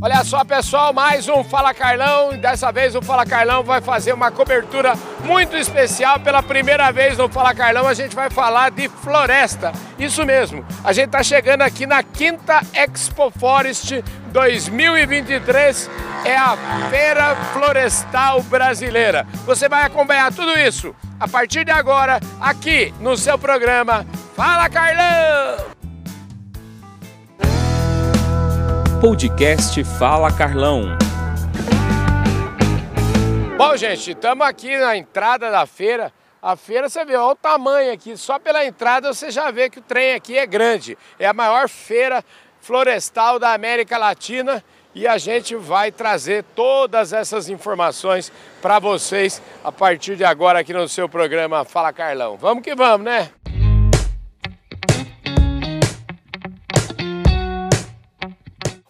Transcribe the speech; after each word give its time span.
Olha 0.00 0.22
só, 0.22 0.44
pessoal, 0.44 0.92
mais 0.92 1.28
um 1.28 1.42
Fala 1.42 1.74
Carlão. 1.74 2.36
Dessa 2.38 2.70
vez 2.70 2.94
o 2.94 3.02
Fala 3.02 3.26
Carlão 3.26 3.64
vai 3.64 3.80
fazer 3.80 4.12
uma 4.12 4.30
cobertura 4.30 4.92
muito 5.24 5.56
especial. 5.56 6.20
Pela 6.20 6.40
primeira 6.40 6.92
vez 6.92 7.18
no 7.18 7.28
Fala 7.28 7.52
Carlão, 7.52 7.84
a 7.84 7.94
gente 7.94 8.14
vai 8.14 8.30
falar 8.30 8.70
de 8.70 8.88
floresta. 8.88 9.72
Isso 9.98 10.24
mesmo. 10.24 10.64
A 10.84 10.92
gente 10.92 11.06
está 11.06 11.20
chegando 11.24 11.62
aqui 11.62 11.84
na 11.84 12.00
quinta 12.04 12.60
Expo 12.72 13.32
Forest 13.40 14.04
2023. 14.30 15.90
É 16.24 16.36
a 16.36 16.56
Feira 16.90 17.34
Florestal 17.52 18.40
Brasileira. 18.44 19.26
Você 19.46 19.68
vai 19.68 19.82
acompanhar 19.82 20.32
tudo 20.32 20.56
isso 20.56 20.94
a 21.18 21.26
partir 21.26 21.64
de 21.64 21.72
agora 21.72 22.20
aqui 22.40 22.94
no 23.00 23.16
seu 23.16 23.36
programa 23.36 24.06
Fala 24.36 24.68
Carlão. 24.68 25.77
Podcast 29.00 29.84
Fala 29.84 30.32
Carlão. 30.32 30.98
Bom, 33.56 33.76
gente, 33.76 34.10
estamos 34.10 34.44
aqui 34.44 34.76
na 34.76 34.96
entrada 34.96 35.52
da 35.52 35.64
feira. 35.66 36.12
A 36.42 36.56
feira, 36.56 36.88
você 36.88 37.04
vê, 37.04 37.14
olha 37.14 37.32
o 37.32 37.36
tamanho 37.36 37.92
aqui. 37.92 38.16
Só 38.16 38.40
pela 38.40 38.66
entrada 38.66 39.14
você 39.14 39.30
já 39.30 39.52
vê 39.52 39.70
que 39.70 39.78
o 39.78 39.82
trem 39.82 40.14
aqui 40.14 40.36
é 40.36 40.44
grande. 40.44 40.98
É 41.16 41.28
a 41.28 41.32
maior 41.32 41.68
feira 41.68 42.24
florestal 42.60 43.38
da 43.38 43.52
América 43.52 43.96
Latina 43.96 44.64
e 44.92 45.06
a 45.06 45.16
gente 45.16 45.54
vai 45.54 45.92
trazer 45.92 46.42
todas 46.56 47.12
essas 47.12 47.48
informações 47.48 48.32
para 48.60 48.80
vocês 48.80 49.40
a 49.62 49.70
partir 49.70 50.16
de 50.16 50.24
agora 50.24 50.58
aqui 50.58 50.72
no 50.72 50.88
seu 50.88 51.08
programa 51.08 51.64
Fala 51.64 51.92
Carlão. 51.92 52.36
Vamos 52.36 52.64
que 52.64 52.74
vamos, 52.74 53.04
né? 53.04 53.30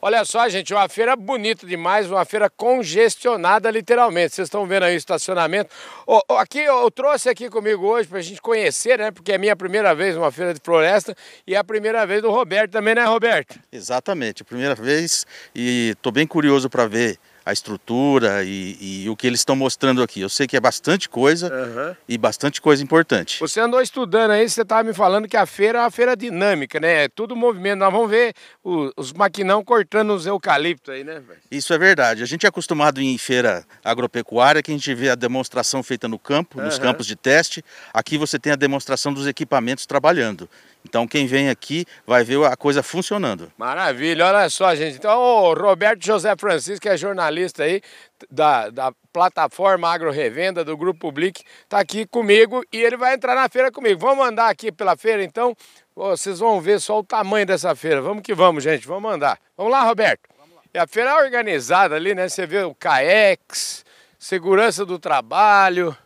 Olha 0.01 0.25
só, 0.25 0.49
gente, 0.49 0.73
uma 0.73 0.89
feira 0.89 1.17
bonita 1.17 1.67
demais, 1.67 2.09
uma 2.09 2.25
feira 2.25 2.49
congestionada 2.49 3.69
literalmente. 3.69 4.33
Vocês 4.33 4.47
estão 4.47 4.65
vendo 4.65 4.85
aí 4.85 4.95
o 4.95 4.97
estacionamento. 4.97 5.75
Oh, 6.07 6.21
oh, 6.29 6.35
aqui 6.35 6.61
eu 6.61 6.89
trouxe 6.89 7.29
aqui 7.29 7.51
comigo 7.51 7.85
hoje 7.85 8.09
para 8.09 8.19
a 8.19 8.23
gente 8.23 8.41
conhecer, 8.41 8.97
né? 8.97 9.11
Porque 9.11 9.33
é 9.33 9.39
minha 9.39 9.57
primeira 9.57 9.93
vez 9.97 10.15
numa 10.15 10.31
feira 10.31 10.55
de 10.55 10.61
floresta 10.63 11.17
e 11.45 11.55
é 11.57 11.59
a 11.59 11.65
primeira 11.65 12.07
vez 12.07 12.23
do 12.23 12.31
Roberto 12.31 12.71
também, 12.71 12.95
né, 12.95 13.05
Roberto? 13.07 13.59
Exatamente, 13.73 14.45
primeira 14.45 14.77
vez 14.77 15.27
e 15.53 15.91
estou 15.97 16.13
bem 16.13 16.29
curioso 16.29 16.71
para 16.71 16.87
ver 16.87 17.19
a 17.49 17.53
estrutura 17.53 18.45
e, 18.45 19.05
e, 19.05 19.09
o 19.09 19.17
que 19.17 19.27
eles 19.27 19.41
estão 19.41 19.57
mostrando 19.57 20.03
aqui. 20.03 20.21
Eu 20.21 20.29
sei 20.29 20.47
que 20.47 20.55
é 20.55 20.61
bastante 20.61 21.09
coisa 21.09 21.51
uhum. 21.51 21.97
e 22.07 22.19
bastante 22.19 22.61
coisa 22.61 22.85
importante. 22.85 23.41
Você 23.41 23.59
andou 23.59 23.81
estudando 23.81 24.33
aí, 24.33 24.47
você 24.47 24.61
estava 24.61 24.83
me 24.83 24.93
falando 24.93 25.27
que 25.27 25.37
a 25.37 25.47
feira 25.47 25.79
é 25.79 25.81
uma 25.81 25.91
feira 25.91 26.15
dinâmica, 26.15 26.79
né? 26.79 27.05
É 27.05 27.09
tudo 27.09 27.35
movimento. 27.35 27.79
Nós 27.79 27.91
vamos 27.91 28.11
ver 28.11 28.35
os, 28.63 28.93
os 28.99 29.13
maquinão 29.15 29.65
cortando 29.65 30.11
os 30.11 30.27
eucaliptos 30.27 30.93
aí, 30.93 31.03
né? 31.03 31.23
Isso 31.51 31.73
é 31.73 31.79
verdade. 31.79 32.23
A 32.23 32.27
gente 32.27 32.45
é 32.45 32.51
acostumado 32.51 33.01
em 33.01 33.17
feira 33.17 33.65
agropecuária 33.83 34.63
que 34.63 34.71
a 34.71 34.75
gente 34.75 34.95
vê 34.95 35.09
a 35.09 35.15
demonstração 35.15 35.83
feita 35.83 36.07
no 36.07 36.19
campo, 36.19 36.59
uhum. 36.59 36.67
nos 36.67 36.79
campos 36.79 37.07
de 37.07 37.17
teste. 37.17 37.65
Aqui 37.95 38.19
você 38.19 38.39
tem 38.39 38.53
a 38.53 38.57
demonstração 38.57 39.11
dos 39.11 39.27
equipamentos 39.27 39.87
trabalhando. 39.87 40.47
Então 40.85 41.07
quem 41.07 41.27
vem 41.27 41.49
aqui 41.49 41.85
vai 42.07 42.25
ver 42.25 42.43
a 42.45 42.57
coisa 42.57 42.83
funcionando. 42.83 43.53
Maravilha, 43.59 44.27
olha 44.27 44.49
só, 44.49 44.75
gente. 44.75 44.97
Então 44.97 45.19
o 45.19 45.55
Roberto 45.55 46.05
José 46.05 46.35
Francisco, 46.37 46.81
que 46.81 46.89
é 46.89 46.97
jornalista 46.97 47.65
aí 47.65 47.83
da, 48.31 48.71
da 48.71 48.93
plataforma 49.13 49.89
Agro 49.89 50.11
Revenda 50.11 50.65
do 50.65 50.77
Grupo 50.77 51.01
Public, 51.01 51.43
está 51.63 51.79
aqui 51.79 52.07
comigo 52.07 52.65
e 52.73 52.79
ele 52.79 52.97
vai 52.97 53.15
entrar 53.15 53.35
na 53.35 53.49
feira 53.49 53.71
comigo. 53.71 54.01
Vamos 54.01 54.27
andar 54.27 54.49
aqui 54.49 54.73
pela 54.73 54.97
feira 54.97 55.23
então? 55.23 55.55
Vocês 55.95 56.39
vão 56.39 56.61
ver 56.61 56.81
só 56.81 57.01
o 57.01 57.05
tamanho 57.05 57.45
dessa 57.45 57.75
feira. 57.75 58.01
Vamos 58.01 58.23
que 58.23 58.33
vamos, 58.33 58.63
gente. 58.63 58.87
Vamos 58.87 59.13
andar. 59.13 59.39
Vamos 59.57 59.73
lá, 59.73 59.83
Roberto. 59.83 60.29
Vamos 60.39 60.55
lá. 60.55 60.63
E 60.73 60.79
a 60.79 60.87
feira 60.87 61.11
é 61.11 61.25
organizada 61.25 61.97
ali, 61.97 62.15
né? 62.15 62.29
Você 62.29 62.47
vê 62.47 62.63
o 62.63 62.75
CAEX, 62.75 63.85
Segurança 64.19 64.87
do 64.87 64.99
Trabalho. 64.99 65.97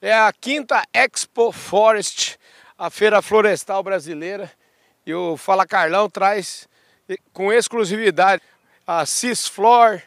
É 0.00 0.14
a 0.14 0.32
quinta 0.32 0.82
Expo 0.92 1.50
Forest 1.50 2.37
a 2.78 2.88
Feira 2.90 3.20
Florestal 3.20 3.82
Brasileira 3.82 4.50
e 5.04 5.12
o 5.12 5.36
Fala 5.36 5.66
Carlão 5.66 6.08
traz 6.08 6.68
com 7.32 7.52
exclusividade 7.52 8.42
a 8.86 9.04
Cisflor, 9.04 10.00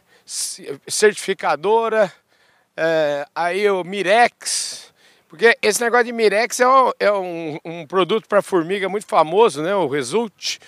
certificadora, 0.88 2.12
é, 2.78 3.26
aí 3.36 3.70
o 3.70 3.84
Mirex, 3.84 4.94
porque 5.28 5.58
esse 5.62 5.82
negócio 5.82 6.06
de 6.06 6.14
Mirex 6.14 6.60
é 6.62 6.68
um, 6.68 6.92
é 7.00 7.12
um, 7.12 7.60
um 7.66 7.86
produto 7.86 8.28
para 8.28 8.42
formiga 8.42 8.88
muito 8.88 9.06
famoso, 9.06 9.62
né? 9.62 9.76
O 9.76 9.88
Result. 9.88 10.60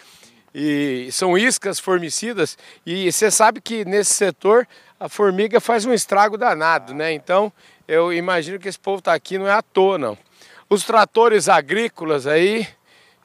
E 0.53 1.09
são 1.12 1.38
iscas 1.38 1.80
formicidas 1.80 2.58
e 2.85 3.12
você 3.12 3.31
sabe 3.31 3.59
que 3.59 3.84
nesse 3.84 4.14
setor 4.14 4.68
a 5.00 5.09
formiga 5.09 5.59
faz 5.59 5.84
um 5.84 5.94
estrago 5.94 6.38
danado, 6.38 6.94
né? 6.94 7.12
Então 7.14 7.52
eu 7.88 8.14
imagino 8.14 8.59
que 8.59 8.68
esse 8.68 8.80
povo 8.80 9.00
está 9.00 9.14
aqui 9.14 9.38
não 9.38 9.47
é 9.47 9.52
à 9.52 9.62
toa, 9.62 9.97
não. 9.97 10.18
Os 10.73 10.84
tratores 10.84 11.50
agrícolas 11.50 12.25
aí, 12.25 12.67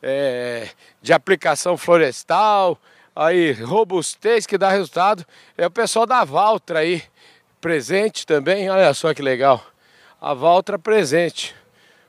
é, 0.03 0.69
de 1.01 1.15
aplicação 1.15 1.79
florestal, 1.79 2.79
aí 3.17 3.53
robustez 3.53 4.45
que 4.45 4.59
dá 4.59 4.69
resultado, 4.69 5.25
é 5.57 5.67
o 5.67 5.71
pessoal 5.71 6.05
da 6.05 6.23
Valtra 6.25 6.81
aí, 6.81 7.03
presente 7.59 8.27
também, 8.27 8.69
olha 8.69 8.93
só 8.93 9.15
que 9.15 9.23
legal. 9.23 9.65
A 10.21 10.35
Valtra 10.35 10.79
presente. 10.79 11.57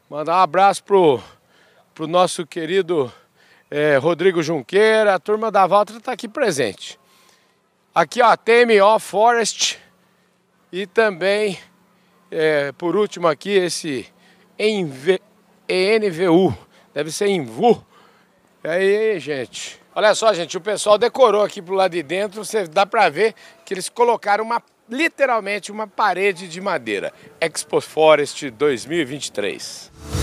Mandar 0.10 0.40
um 0.40 0.42
abraço 0.42 0.84
pro, 0.84 1.24
pro 1.96 2.06
nosso 2.06 2.46
querido 2.46 3.10
é, 3.72 3.96
Rodrigo 3.96 4.44
Junqueira, 4.44 5.16
a 5.16 5.20
turma 5.20 5.50
da 5.50 5.66
Valtra 5.66 6.00
está 6.00 6.12
aqui 6.12 6.28
presente. 6.28 7.00
Aqui 7.96 8.22
ó, 8.22 8.36
TMO 8.36 9.00
Forest 9.00 9.80
e 10.70 10.86
também, 10.86 11.58
é, 12.30 12.74
por 12.74 12.98
último 12.98 13.26
aqui, 13.26 13.52
esse 13.52 14.06
Enve 14.62 15.22
ENVU, 15.70 16.58
deve 16.94 17.12
ser 17.12 17.28
Invu. 17.28 17.86
E 18.64 18.68
aí, 18.68 19.20
gente? 19.20 19.80
Olha 19.94 20.16
só, 20.16 20.34
gente, 20.34 20.58
o 20.58 20.62
pessoal 20.62 20.98
decorou 20.98 21.44
aqui 21.44 21.62
pro 21.62 21.76
lado 21.76 21.92
de 21.92 22.02
dentro, 22.02 22.44
você 22.44 22.68
dá 22.68 22.86
para 22.86 23.08
ver 23.10 23.36
que 23.66 23.74
eles 23.74 23.88
colocaram 23.88 24.44
uma 24.44 24.62
literalmente 24.90 25.72
uma 25.72 25.88
parede 25.88 26.48
de 26.48 26.60
madeira. 26.60 27.14
Expo 27.40 27.80
Forest 27.80 28.50
2023. 28.50 30.19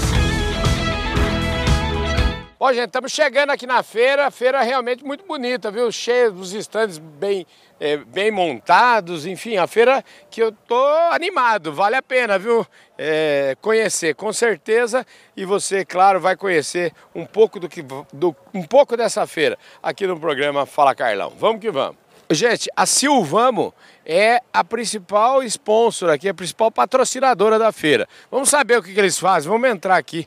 Bom, 2.59 2.73
gente, 2.73 2.87
estamos 2.87 3.13
chegando 3.13 3.51
aqui 3.51 3.67
na 3.67 3.83
feira, 3.83 4.31
feira 4.31 4.63
realmente 4.63 5.05
muito 5.05 5.27
bonita, 5.27 5.71
viu? 5.71 5.93
Cheia 5.93 6.31
dos 6.31 6.55
estandes 6.55 6.97
bem, 6.97 7.47
é, 7.79 7.99
bem 7.99 8.31
montados, 8.31 9.27
enfim, 9.27 9.59
a 9.59 9.67
feira 9.67 10.03
que 10.31 10.43
eu 10.43 10.51
tô 10.51 10.83
animado, 11.11 11.71
vale 11.71 11.97
a 11.97 12.03
pena, 12.03 12.39
viu? 12.39 12.67
É, 12.97 13.55
conhecer, 13.61 14.15
com 14.15 14.33
certeza, 14.33 15.07
e 15.37 15.45
você, 15.45 15.85
claro, 15.85 16.19
vai 16.19 16.35
conhecer 16.35 16.95
um 17.15 17.27
pouco 17.27 17.61
do 17.61 17.69
que, 17.69 17.83
do, 17.83 18.35
um 18.55 18.63
pouco 18.63 18.97
dessa 18.97 19.27
feira 19.27 19.59
aqui 19.83 20.07
no 20.07 20.19
programa 20.19 20.65
Fala 20.65 20.95
Carlão. 20.95 21.35
Vamos 21.39 21.61
que 21.61 21.71
vamos. 21.71 21.97
Gente, 22.31 22.71
a 22.75 22.87
Silvamo 22.87 23.75
é 24.03 24.41
a 24.51 24.65
principal 24.65 25.43
sponsor 25.43 26.09
aqui, 26.09 26.27
a 26.27 26.33
principal 26.33 26.71
patrocinadora 26.71 27.59
da 27.59 27.71
feira. 27.71 28.09
Vamos 28.31 28.49
saber 28.49 28.79
o 28.79 28.83
que, 28.83 28.95
que 28.95 28.99
eles 28.99 29.19
fazem, 29.19 29.51
vamos 29.51 29.69
entrar 29.69 29.99
aqui. 29.99 30.27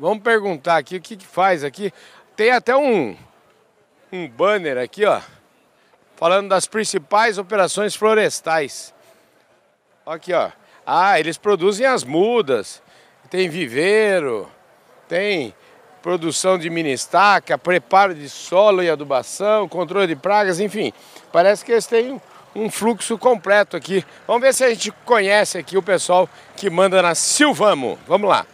Vamos 0.00 0.22
perguntar 0.22 0.78
aqui 0.78 0.96
o 0.96 1.00
que, 1.00 1.14
que 1.14 1.26
faz 1.26 1.62
aqui. 1.62 1.92
Tem 2.34 2.50
até 2.52 2.74
um, 2.74 3.14
um 4.10 4.26
banner 4.26 4.78
aqui, 4.78 5.04
ó, 5.04 5.20
falando 6.16 6.48
das 6.48 6.66
principais 6.66 7.36
operações 7.36 7.94
florestais. 7.94 8.94
Aqui, 10.06 10.32
ó. 10.32 10.50
Ah, 10.86 11.20
eles 11.20 11.36
produzem 11.36 11.84
as 11.84 12.02
mudas, 12.02 12.82
tem 13.28 13.50
viveiro, 13.50 14.50
tem 15.06 15.54
produção 16.00 16.56
de 16.56 16.70
mini 16.70 16.94
estaca, 16.94 17.58
preparo 17.58 18.14
de 18.14 18.30
solo 18.30 18.82
e 18.82 18.88
adubação, 18.88 19.68
controle 19.68 20.06
de 20.06 20.16
pragas, 20.16 20.60
enfim. 20.60 20.94
Parece 21.30 21.62
que 21.62 21.72
eles 21.72 21.86
têm 21.86 22.18
um 22.56 22.70
fluxo 22.70 23.18
completo 23.18 23.76
aqui. 23.76 24.02
Vamos 24.26 24.40
ver 24.40 24.54
se 24.54 24.64
a 24.64 24.70
gente 24.70 24.90
conhece 25.04 25.58
aqui 25.58 25.76
o 25.76 25.82
pessoal 25.82 26.26
que 26.56 26.70
manda 26.70 27.02
na 27.02 27.14
Silvamo. 27.14 27.98
Vamos 28.08 28.30
lá. 28.30 28.46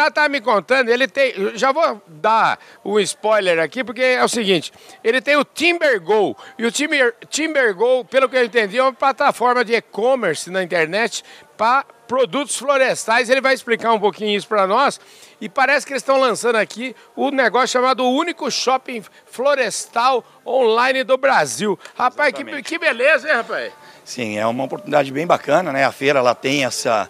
Renato 0.00 0.14
tá 0.14 0.28
me 0.28 0.40
contando, 0.40 0.88
ele 0.88 1.06
tem. 1.06 1.34
Já 1.54 1.72
vou 1.72 2.00
dar 2.06 2.58
um 2.84 2.98
spoiler 3.00 3.58
aqui, 3.58 3.84
porque 3.84 4.00
é 4.00 4.24
o 4.24 4.28
seguinte: 4.28 4.72
ele 5.04 5.20
tem 5.20 5.36
o 5.36 5.44
TimberGo. 5.44 6.36
E 6.58 6.64
o 6.64 6.72
Timber, 6.72 7.14
TimberGo, 7.28 8.04
pelo 8.06 8.28
que 8.28 8.36
eu 8.36 8.44
entendi, 8.44 8.78
é 8.78 8.82
uma 8.82 8.92
plataforma 8.92 9.64
de 9.64 9.74
e-commerce 9.74 10.50
na 10.50 10.62
internet 10.62 11.22
para 11.56 11.84
produtos 12.08 12.56
florestais. 12.56 13.28
Ele 13.28 13.40
vai 13.40 13.52
explicar 13.52 13.92
um 13.92 14.00
pouquinho 14.00 14.36
isso 14.36 14.48
para 14.48 14.66
nós. 14.66 14.98
E 15.40 15.48
parece 15.48 15.86
que 15.86 15.92
eles 15.92 16.02
estão 16.02 16.18
lançando 16.18 16.56
aqui 16.56 16.96
o 17.14 17.30
negócio 17.30 17.68
chamado 17.68 18.08
Único 18.08 18.50
Shopping 18.50 19.04
Florestal 19.26 20.24
Online 20.46 21.04
do 21.04 21.18
Brasil. 21.18 21.78
Rapaz, 21.94 22.32
que, 22.32 22.62
que 22.62 22.78
beleza, 22.78 23.28
hein, 23.28 23.36
rapaz? 23.36 23.72
Sim, 24.04 24.38
é 24.38 24.46
uma 24.46 24.64
oportunidade 24.64 25.12
bem 25.12 25.26
bacana, 25.26 25.72
né? 25.72 25.84
A 25.84 25.92
feira 25.92 26.18
ela 26.18 26.34
tem 26.34 26.64
essa 26.64 27.08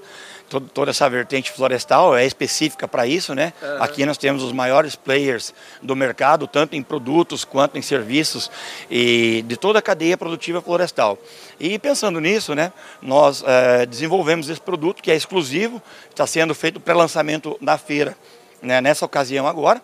toda 0.58 0.90
essa 0.90 1.08
vertente 1.08 1.52
florestal 1.52 2.16
é 2.16 2.26
específica 2.26 2.88
para 2.88 3.06
isso, 3.06 3.34
né? 3.34 3.52
Uhum. 3.62 3.82
Aqui 3.82 4.04
nós 4.04 4.18
temos 4.18 4.42
os 4.42 4.52
maiores 4.52 4.96
players 4.96 5.54
do 5.80 5.94
mercado, 5.94 6.46
tanto 6.46 6.74
em 6.74 6.82
produtos 6.82 7.44
quanto 7.44 7.78
em 7.78 7.82
serviços 7.82 8.50
e 8.90 9.44
de 9.46 9.56
toda 9.56 9.78
a 9.78 9.82
cadeia 9.82 10.16
produtiva 10.16 10.60
florestal. 10.60 11.18
E 11.60 11.78
pensando 11.78 12.20
nisso, 12.20 12.54
né, 12.54 12.72
nós 13.00 13.44
é, 13.46 13.86
desenvolvemos 13.86 14.48
esse 14.48 14.60
produto 14.60 15.02
que 15.02 15.10
é 15.10 15.14
exclusivo, 15.14 15.80
está 16.08 16.26
sendo 16.26 16.54
feito 16.54 16.80
pré-lançamento 16.80 17.56
na 17.60 17.76
feira, 17.78 18.16
né, 18.62 18.80
nessa 18.80 19.04
ocasião 19.04 19.46
agora. 19.46 19.80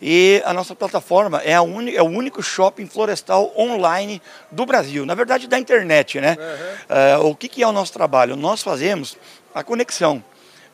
E 0.00 0.40
a 0.44 0.52
nossa 0.52 0.74
plataforma 0.74 1.42
é, 1.42 1.54
a 1.54 1.62
un... 1.62 1.88
é 1.88 2.00
o 2.00 2.06
único 2.06 2.42
shopping 2.42 2.86
florestal 2.86 3.52
online 3.58 4.22
do 4.50 4.64
Brasil, 4.64 5.04
na 5.04 5.14
verdade 5.14 5.48
da 5.48 5.58
internet, 5.58 6.20
né? 6.20 6.36
Uhum. 7.18 7.30
o 7.30 7.34
que, 7.34 7.48
que 7.48 7.62
é 7.62 7.66
o 7.66 7.72
nosso 7.72 7.92
trabalho? 7.92 8.36
Nós 8.36 8.62
fazemos 8.62 9.16
a 9.58 9.64
conexão 9.64 10.22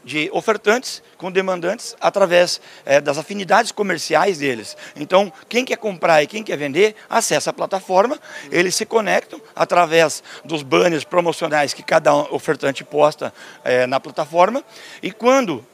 de 0.05 0.29
ofertantes 0.31 1.03
com 1.17 1.33
demandantes 1.33 1.97
através 1.99 2.61
é, 2.85 3.01
das 3.01 3.17
afinidades 3.17 3.73
comerciais 3.73 4.37
deles. 4.37 4.77
Então, 4.95 5.33
quem 5.49 5.65
quer 5.65 5.79
comprar 5.79 6.23
e 6.23 6.27
quem 6.27 6.43
quer 6.43 6.59
vender, 6.59 6.95
acessa 7.09 7.49
a 7.49 7.53
plataforma, 7.55 8.21
eles 8.51 8.75
se 8.75 8.85
conectam 8.85 9.41
através 9.57 10.23
dos 10.45 10.63
banners 10.63 11.03
promocionais 11.03 11.73
que 11.73 11.83
cada 11.83 12.15
ofertante 12.15 12.85
posta 12.85 13.33
é, 13.65 13.87
na 13.87 13.99
plataforma, 13.99 14.63
e 15.03 15.11
quando 15.11 15.65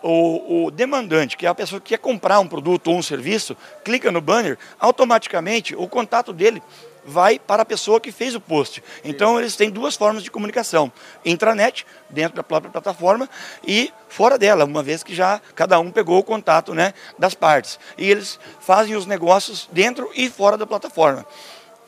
o, 0.00 0.66
o, 0.66 0.70
demandante, 0.70 1.36
que 1.36 1.46
é 1.46 1.48
a 1.48 1.54
pessoa 1.54 1.80
que 1.80 1.88
quer 1.88 1.98
comprar 1.98 2.38
um 2.38 2.46
produto 2.46 2.92
ou 2.92 2.96
um 2.96 3.02
serviço, 3.02 3.56
clica 3.84 4.12
no 4.12 4.20
banner, 4.20 4.56
automaticamente 4.78 5.74
o 5.74 5.88
contato 5.88 6.32
dele 6.32 6.62
vai 7.04 7.38
para 7.38 7.62
a 7.62 7.64
pessoa 7.64 8.00
que 8.00 8.12
fez 8.12 8.34
o 8.34 8.40
post. 8.40 8.82
Então 9.04 9.38
eles 9.38 9.56
têm 9.56 9.70
duas 9.70 9.96
formas 9.96 10.22
de 10.22 10.30
comunicação: 10.30 10.92
intranet, 11.24 11.86
dentro 12.10 12.36
da 12.36 12.42
própria 12.42 12.70
plataforma, 12.70 13.28
e 13.66 13.92
fora 14.08 14.38
dela, 14.38 14.64
uma 14.64 14.82
vez 14.82 15.02
que 15.02 15.14
já 15.14 15.40
cada 15.54 15.78
um 15.80 15.90
pegou 15.90 16.18
o 16.18 16.22
contato 16.22 16.74
né, 16.74 16.94
das 17.18 17.34
partes. 17.34 17.78
E 17.96 18.10
eles 18.10 18.38
fazem 18.60 18.94
os 18.96 19.06
negócios 19.06 19.68
dentro 19.72 20.10
e 20.14 20.28
fora 20.30 20.56
da 20.56 20.66
plataforma. 20.66 21.26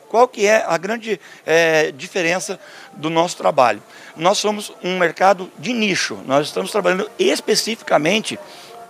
Qual 0.09 0.29
que 0.29 0.47
é 0.47 0.65
a 0.65 0.79
grande 0.79 1.21
é, 1.45 1.91
diferença 1.91 2.61
do 2.93 3.11
nosso 3.11 3.37
trabalho? 3.37 3.83
Nós 4.17 4.39
somos 4.39 4.73
um 4.83 4.97
mercado 4.97 5.51
de 5.59 5.73
nicho, 5.73 6.21
nós 6.25 6.47
estamos 6.47 6.71
trabalhando 6.71 7.11
especificamente 7.19 8.39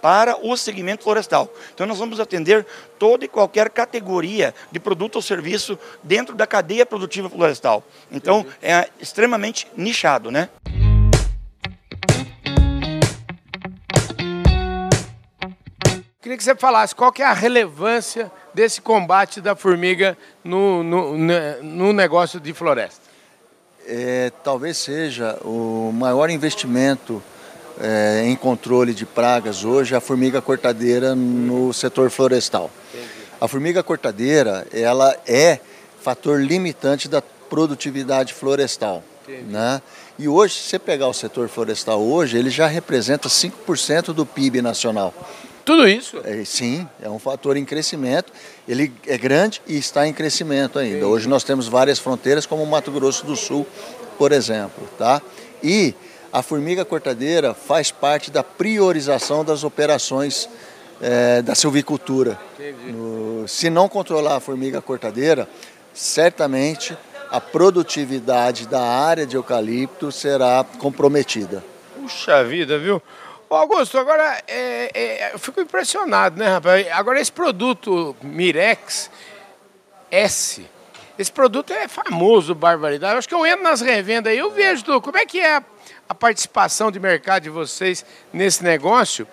para 0.05 0.37
o 0.47 0.55
segmento 0.55 1.03
florestal. 1.03 1.51
Então 1.73 1.87
nós 1.87 1.99
vamos 1.99 2.21
atender 2.21 2.67
toda 2.99 3.25
e 3.25 3.29
qualquer 3.29 3.71
categoria 3.71 4.55
de 4.71 4.79
produto 4.79 5.17
ou 5.17 5.23
serviço 5.23 5.79
dentro 6.03 6.37
da 6.37 6.47
cadeia 6.47 6.85
produtiva 6.85 7.31
florestal. 7.31 7.83
Então 8.13 8.45
é 8.61 8.91
extremamente 9.01 9.67
nichado, 9.75 10.31
né? 10.31 10.51
Queria 16.21 16.37
que 16.37 16.45
você 16.45 16.55
falasse 16.55 16.95
qual 16.95 17.11
que 17.11 17.23
é 17.23 17.27
a 17.27 17.33
relevância 17.33 18.31
desse 18.53 18.83
combate 18.83 19.41
da 19.41 19.57
formiga 19.57 20.19
no, 20.45 20.83
no, 20.83 21.17
no 21.63 21.93
negócio 21.95 22.39
de 22.39 22.53
floresta. 22.53 23.01
É, 23.87 24.31
talvez 24.43 24.77
seja 24.77 25.39
o 25.43 25.91
maior 25.95 26.29
investimento 26.29 27.23
é, 27.81 28.23
em 28.25 28.37
controle 28.37 28.95
de 28.95 29.05
pragas 29.05 29.65
hoje 29.65 29.95
a 29.95 30.01
formiga 30.01 30.41
cortadeira 30.41 31.15
no 31.15 31.73
setor 31.73 32.11
florestal. 32.11 32.71
A 33.41 33.49
formiga 33.49 33.83
cortadeira 33.83 34.67
ela 34.73 35.17
é 35.27 35.59
fator 36.01 36.41
limitante 36.41 37.09
da 37.09 37.21
produtividade 37.21 38.33
florestal. 38.35 39.03
Né? 39.49 39.81
E 40.19 40.29
hoje, 40.29 40.55
se 40.55 40.69
você 40.69 40.79
pegar 40.79 41.09
o 41.09 41.15
setor 41.15 41.49
florestal 41.49 42.01
hoje, 42.01 42.37
ele 42.39 42.51
já 42.51 42.67
representa 42.67 43.29
5% 43.29 44.13
do 44.13 44.27
PIB 44.27 44.61
nacional. 44.61 45.15
Tudo 45.65 45.89
isso? 45.89 46.21
É, 46.25 46.45
sim, 46.45 46.87
é 47.03 47.09
um 47.09 47.19
fator 47.19 47.57
em 47.57 47.65
crescimento. 47.65 48.31
Ele 48.69 48.93
é 49.07 49.17
grande 49.17 49.63
e 49.67 49.79
está 49.79 50.07
em 50.07 50.13
crescimento 50.13 50.79
ainda. 50.79 51.07
Hoje 51.07 51.27
nós 51.27 51.43
temos 51.43 51.67
várias 51.67 51.99
fronteiras, 51.99 52.45
como 52.45 52.63
o 52.63 52.67
Mato 52.67 52.91
Grosso 52.91 53.25
do 53.25 53.35
Sul, 53.35 53.67
por 54.19 54.31
exemplo. 54.31 54.87
Tá? 54.99 55.23
E 55.63 55.95
a 56.35 56.43
formiga 56.43 56.85
cortadeira 56.85 57.55
faz 57.55 57.93
parte 57.93 58.29
da 58.29 58.43
priorização 58.43 59.45
das 59.45 59.63
operações 59.63 60.49
é, 61.01 61.41
da 61.41 61.55
silvicultura. 61.55 62.37
No, 62.89 63.47
se 63.47 63.71
não 63.71 63.89
controlar 63.89 64.35
a 64.39 64.41
formiga 64.41 64.83
cortadeira, 64.83 65.49
certamente 65.95 66.99
a 67.31 67.41
produtividade 67.41 68.67
da 68.67 68.83
área 68.83 69.25
de 69.25 69.37
eucalipto 69.37 70.11
será 70.11 70.67
comprometida. 70.81 71.65
Puxa 71.95 72.43
vida, 72.43 72.81
viu? 72.81 73.01
Ô 73.49 73.55
Augusto, 73.55 73.97
agora 73.97 74.43
é, 74.49 74.91
é, 74.93 75.35
eu 75.35 75.39
fico 75.39 75.61
impressionado, 75.61 76.37
né, 76.37 76.49
rapaz? 76.49 76.85
Agora 76.91 77.21
esse 77.21 77.31
produto 77.31 78.17
Mirex 78.21 79.09
S, 80.11 80.67
esse 81.17 81.31
produto 81.31 81.73
é 81.73 81.87
famoso, 81.87 82.57
barbaridade. 82.57 83.13
Eu 83.13 83.19
acho 83.21 83.29
que 83.29 83.35
eu 83.37 83.47
entro 83.47 83.63
nas 83.63 83.81
revendas 83.81 84.33
aí, 84.33 84.39
eu 84.39 84.51
vejo. 84.51 85.01
Como 85.01 85.17
é 85.17 85.25
que 85.25 85.39
é 85.39 85.63
a 86.09 86.15
participação 86.15 86.91
de 86.91 87.01
mercado 87.01 87.45
de 87.45 87.51
vocês 87.51 88.05
nesse 88.33 88.63
negócio. 88.63 89.27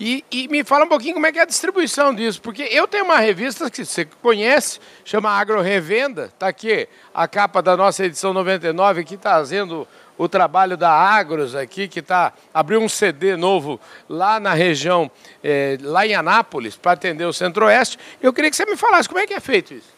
E, 0.00 0.24
e, 0.30 0.46
me 0.46 0.62
fala 0.62 0.84
um 0.84 0.88
pouquinho 0.88 1.14
como 1.14 1.26
é 1.26 1.32
que 1.32 1.40
é 1.40 1.42
a 1.42 1.46
distribuição 1.46 2.14
disso, 2.14 2.40
porque 2.40 2.62
eu 2.62 2.86
tenho 2.86 3.04
uma 3.04 3.18
revista 3.18 3.68
que 3.68 3.84
você 3.84 4.04
conhece, 4.04 4.78
chama 5.04 5.28
Agro 5.28 5.60
Revenda, 5.60 6.26
está 6.26 6.46
aqui 6.46 6.88
a 7.12 7.26
capa 7.26 7.60
da 7.60 7.76
nossa 7.76 8.04
edição 8.04 8.32
99, 8.32 9.00
aqui 9.00 9.16
trazendo 9.16 9.88
o 10.16 10.28
trabalho 10.28 10.76
da 10.76 10.90
Agros 10.90 11.56
aqui, 11.56 11.88
que 11.88 11.98
está 11.98 12.32
abriu 12.54 12.80
um 12.80 12.88
CD 12.88 13.36
novo 13.36 13.80
lá 14.08 14.38
na 14.38 14.54
região, 14.54 15.10
é, 15.42 15.76
lá 15.80 16.06
em 16.06 16.14
Anápolis, 16.14 16.76
para 16.76 16.92
atender 16.92 17.24
o 17.24 17.32
Centro-Oeste. 17.32 17.98
Eu 18.22 18.32
queria 18.32 18.50
que 18.50 18.56
você 18.56 18.66
me 18.66 18.76
falasse 18.76 19.08
como 19.08 19.20
é 19.20 19.26
que 19.26 19.34
é 19.34 19.40
feito 19.40 19.74
isso. 19.74 19.97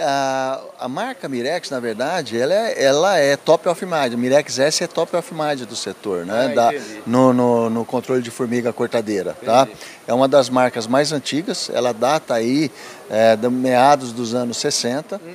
A, 0.00 0.60
a, 0.80 0.88
marca 0.88 1.28
Mirex, 1.28 1.70
na 1.70 1.80
verdade, 1.80 2.38
ela 2.38 2.54
é, 2.54 2.84
ela 2.84 3.18
é 3.18 3.36
top 3.36 3.68
of 3.68 3.84
mind. 3.84 4.14
Mirex 4.14 4.58
S 4.58 4.84
é 4.84 4.86
top 4.86 5.16
of 5.16 5.34
mind 5.34 5.62
do 5.62 5.76
setor, 5.76 6.24
né? 6.24 6.50
Ah, 6.50 6.54
da, 6.54 6.72
no, 7.06 7.32
no, 7.32 7.70
no, 7.70 7.84
controle 7.84 8.22
de 8.22 8.30
formiga 8.30 8.72
cortadeira, 8.72 9.36
tá? 9.44 9.66
É 10.06 10.14
uma 10.14 10.28
das 10.28 10.48
marcas 10.48 10.86
mais 10.86 11.12
antigas, 11.12 11.70
ela 11.72 11.92
data 11.92 12.34
aí 12.34 12.70
é, 13.10 13.36
de 13.36 13.48
meados 13.48 14.12
dos 14.12 14.34
anos 14.34 14.56
60. 14.58 15.16
Uhum. 15.16 15.32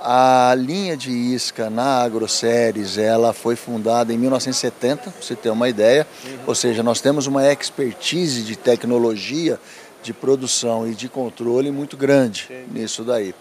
A 0.00 0.54
linha 0.56 0.96
de 0.96 1.10
isca 1.10 1.70
na 1.70 2.02
AgroSéries, 2.02 2.98
ela 2.98 3.32
foi 3.32 3.56
fundada 3.56 4.12
em 4.12 4.18
1970, 4.18 5.10
para 5.10 5.22
você 5.22 5.34
ter 5.34 5.48
uma 5.48 5.68
ideia. 5.68 6.06
Uhum. 6.24 6.38
Ou 6.46 6.54
seja, 6.54 6.82
nós 6.82 7.00
temos 7.00 7.26
uma 7.26 7.50
expertise 7.50 8.42
de 8.42 8.54
tecnologia 8.54 9.58
de 10.04 10.12
produção 10.12 10.86
e 10.86 10.94
de 10.94 11.08
controle 11.08 11.70
muito 11.70 11.96
grande 11.96 12.48
nisso 12.70 13.02
daí. 13.02 13.34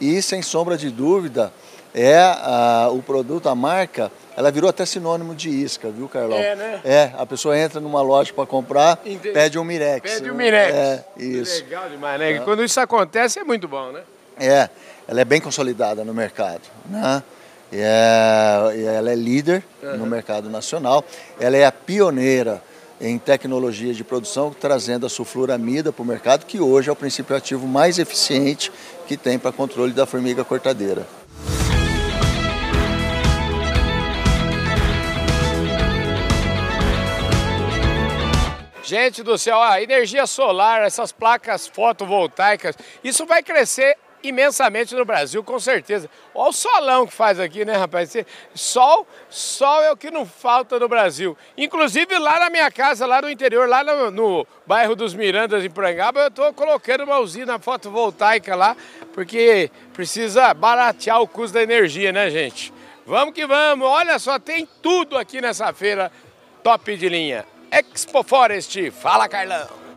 E, 0.00 0.22
sem 0.22 0.42
sombra 0.42 0.76
de 0.76 0.90
dúvida, 0.90 1.52
é 1.94 2.16
a, 2.18 2.88
o 2.90 3.02
produto, 3.02 3.48
a 3.48 3.54
marca, 3.54 4.10
ela 4.36 4.50
virou 4.50 4.70
até 4.70 4.86
sinônimo 4.86 5.34
de 5.34 5.50
isca, 5.50 5.90
viu, 5.90 6.08
Carlão? 6.08 6.38
É, 6.38 6.54
né? 6.54 6.80
É, 6.84 7.10
a 7.18 7.26
pessoa 7.26 7.58
entra 7.58 7.80
numa 7.80 8.00
loja 8.00 8.32
para 8.32 8.46
comprar, 8.46 9.00
Entendi. 9.04 9.32
pede 9.32 9.58
um 9.58 9.64
Mirex. 9.64 10.14
Pede 10.14 10.30
um 10.30 10.34
Mirex. 10.34 10.74
É, 10.74 11.04
isso. 11.16 11.62
Legal 11.64 11.88
demais, 11.88 12.20
né? 12.20 12.32
É. 12.32 12.38
Quando 12.38 12.64
isso 12.64 12.80
acontece 12.80 13.38
é 13.38 13.44
muito 13.44 13.68
bom, 13.68 13.90
né? 13.92 14.02
É, 14.38 14.68
ela 15.06 15.20
é 15.20 15.24
bem 15.24 15.40
consolidada 15.40 16.04
no 16.04 16.14
mercado, 16.14 16.62
né? 16.86 17.22
E 17.72 17.78
é, 17.78 18.94
ela 18.96 19.10
é 19.10 19.14
líder 19.14 19.62
uhum. 19.82 19.98
no 19.98 20.06
mercado 20.06 20.48
nacional, 20.48 21.04
ela 21.38 21.56
é 21.56 21.64
a 21.64 21.72
pioneira 21.72 22.62
em 23.00 23.18
tecnologia 23.18 23.94
de 23.94 24.04
produção, 24.04 24.52
trazendo 24.52 25.06
a 25.06 25.08
sulfuramida 25.08 25.90
para 25.90 26.02
o 26.02 26.06
mercado, 26.06 26.44
que 26.44 26.60
hoje 26.60 26.90
é 26.90 26.92
o 26.92 26.96
princípio 26.96 27.34
ativo 27.34 27.66
mais 27.66 27.98
eficiente 27.98 28.70
que 29.06 29.16
tem 29.16 29.38
para 29.38 29.50
controle 29.50 29.92
da 29.92 30.04
formiga 30.04 30.44
cortadeira. 30.44 31.06
Gente 38.82 39.22
do 39.22 39.38
céu, 39.38 39.62
a 39.62 39.80
energia 39.80 40.26
solar, 40.26 40.82
essas 40.82 41.12
placas 41.12 41.68
fotovoltaicas, 41.68 42.76
isso 43.04 43.24
vai 43.24 43.40
crescer 43.40 43.96
imensamente 44.22 44.94
no 44.94 45.04
Brasil, 45.04 45.42
com 45.42 45.58
certeza. 45.58 46.08
Olha 46.34 46.50
o 46.50 46.52
solão 46.52 47.06
que 47.06 47.12
faz 47.12 47.38
aqui, 47.40 47.64
né, 47.64 47.76
rapaz? 47.76 48.14
Sol, 48.54 49.06
sol 49.28 49.82
é 49.82 49.90
o 49.90 49.96
que 49.96 50.10
não 50.10 50.26
falta 50.26 50.78
no 50.78 50.88
Brasil. 50.88 51.36
Inclusive 51.56 52.18
lá 52.18 52.38
na 52.40 52.50
minha 52.50 52.70
casa, 52.70 53.06
lá 53.06 53.22
no 53.22 53.30
interior, 53.30 53.68
lá 53.68 53.82
no, 53.82 54.10
no 54.10 54.46
bairro 54.66 54.94
dos 54.94 55.14
Mirandas, 55.14 55.64
em 55.64 55.70
Porangaba, 55.70 56.20
eu 56.20 56.28
estou 56.28 56.52
colocando 56.52 57.04
uma 57.04 57.18
usina 57.18 57.58
fotovoltaica 57.58 58.54
lá, 58.54 58.76
porque 59.12 59.70
precisa 59.92 60.52
baratear 60.54 61.20
o 61.20 61.28
custo 61.28 61.54
da 61.54 61.62
energia, 61.62 62.12
né, 62.12 62.30
gente? 62.30 62.72
Vamos 63.06 63.34
que 63.34 63.46
vamos! 63.46 63.86
Olha 63.86 64.18
só, 64.18 64.38
tem 64.38 64.68
tudo 64.80 65.18
aqui 65.18 65.40
nessa 65.40 65.72
feira 65.72 66.12
top 66.62 66.96
de 66.96 67.08
linha. 67.08 67.46
Expo 67.70 68.22
Forest, 68.22 68.90
fala 68.90 69.28
Carlão! 69.28 69.89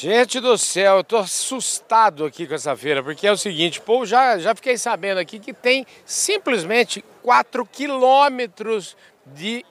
Gente 0.00 0.40
do 0.40 0.56
céu, 0.56 0.96
eu 0.96 1.04
tô 1.04 1.18
assustado 1.18 2.24
aqui 2.24 2.46
com 2.46 2.54
essa 2.54 2.74
feira, 2.74 3.02
porque 3.02 3.26
é 3.26 3.32
o 3.32 3.36
seguinte, 3.36 3.82
pô, 3.82 4.06
já, 4.06 4.38
já 4.38 4.54
fiquei 4.54 4.78
sabendo 4.78 5.18
aqui 5.18 5.38
que 5.38 5.52
tem 5.52 5.86
simplesmente 6.06 7.04
4 7.22 7.66
quilômetros 7.66 8.96
de 9.26 9.62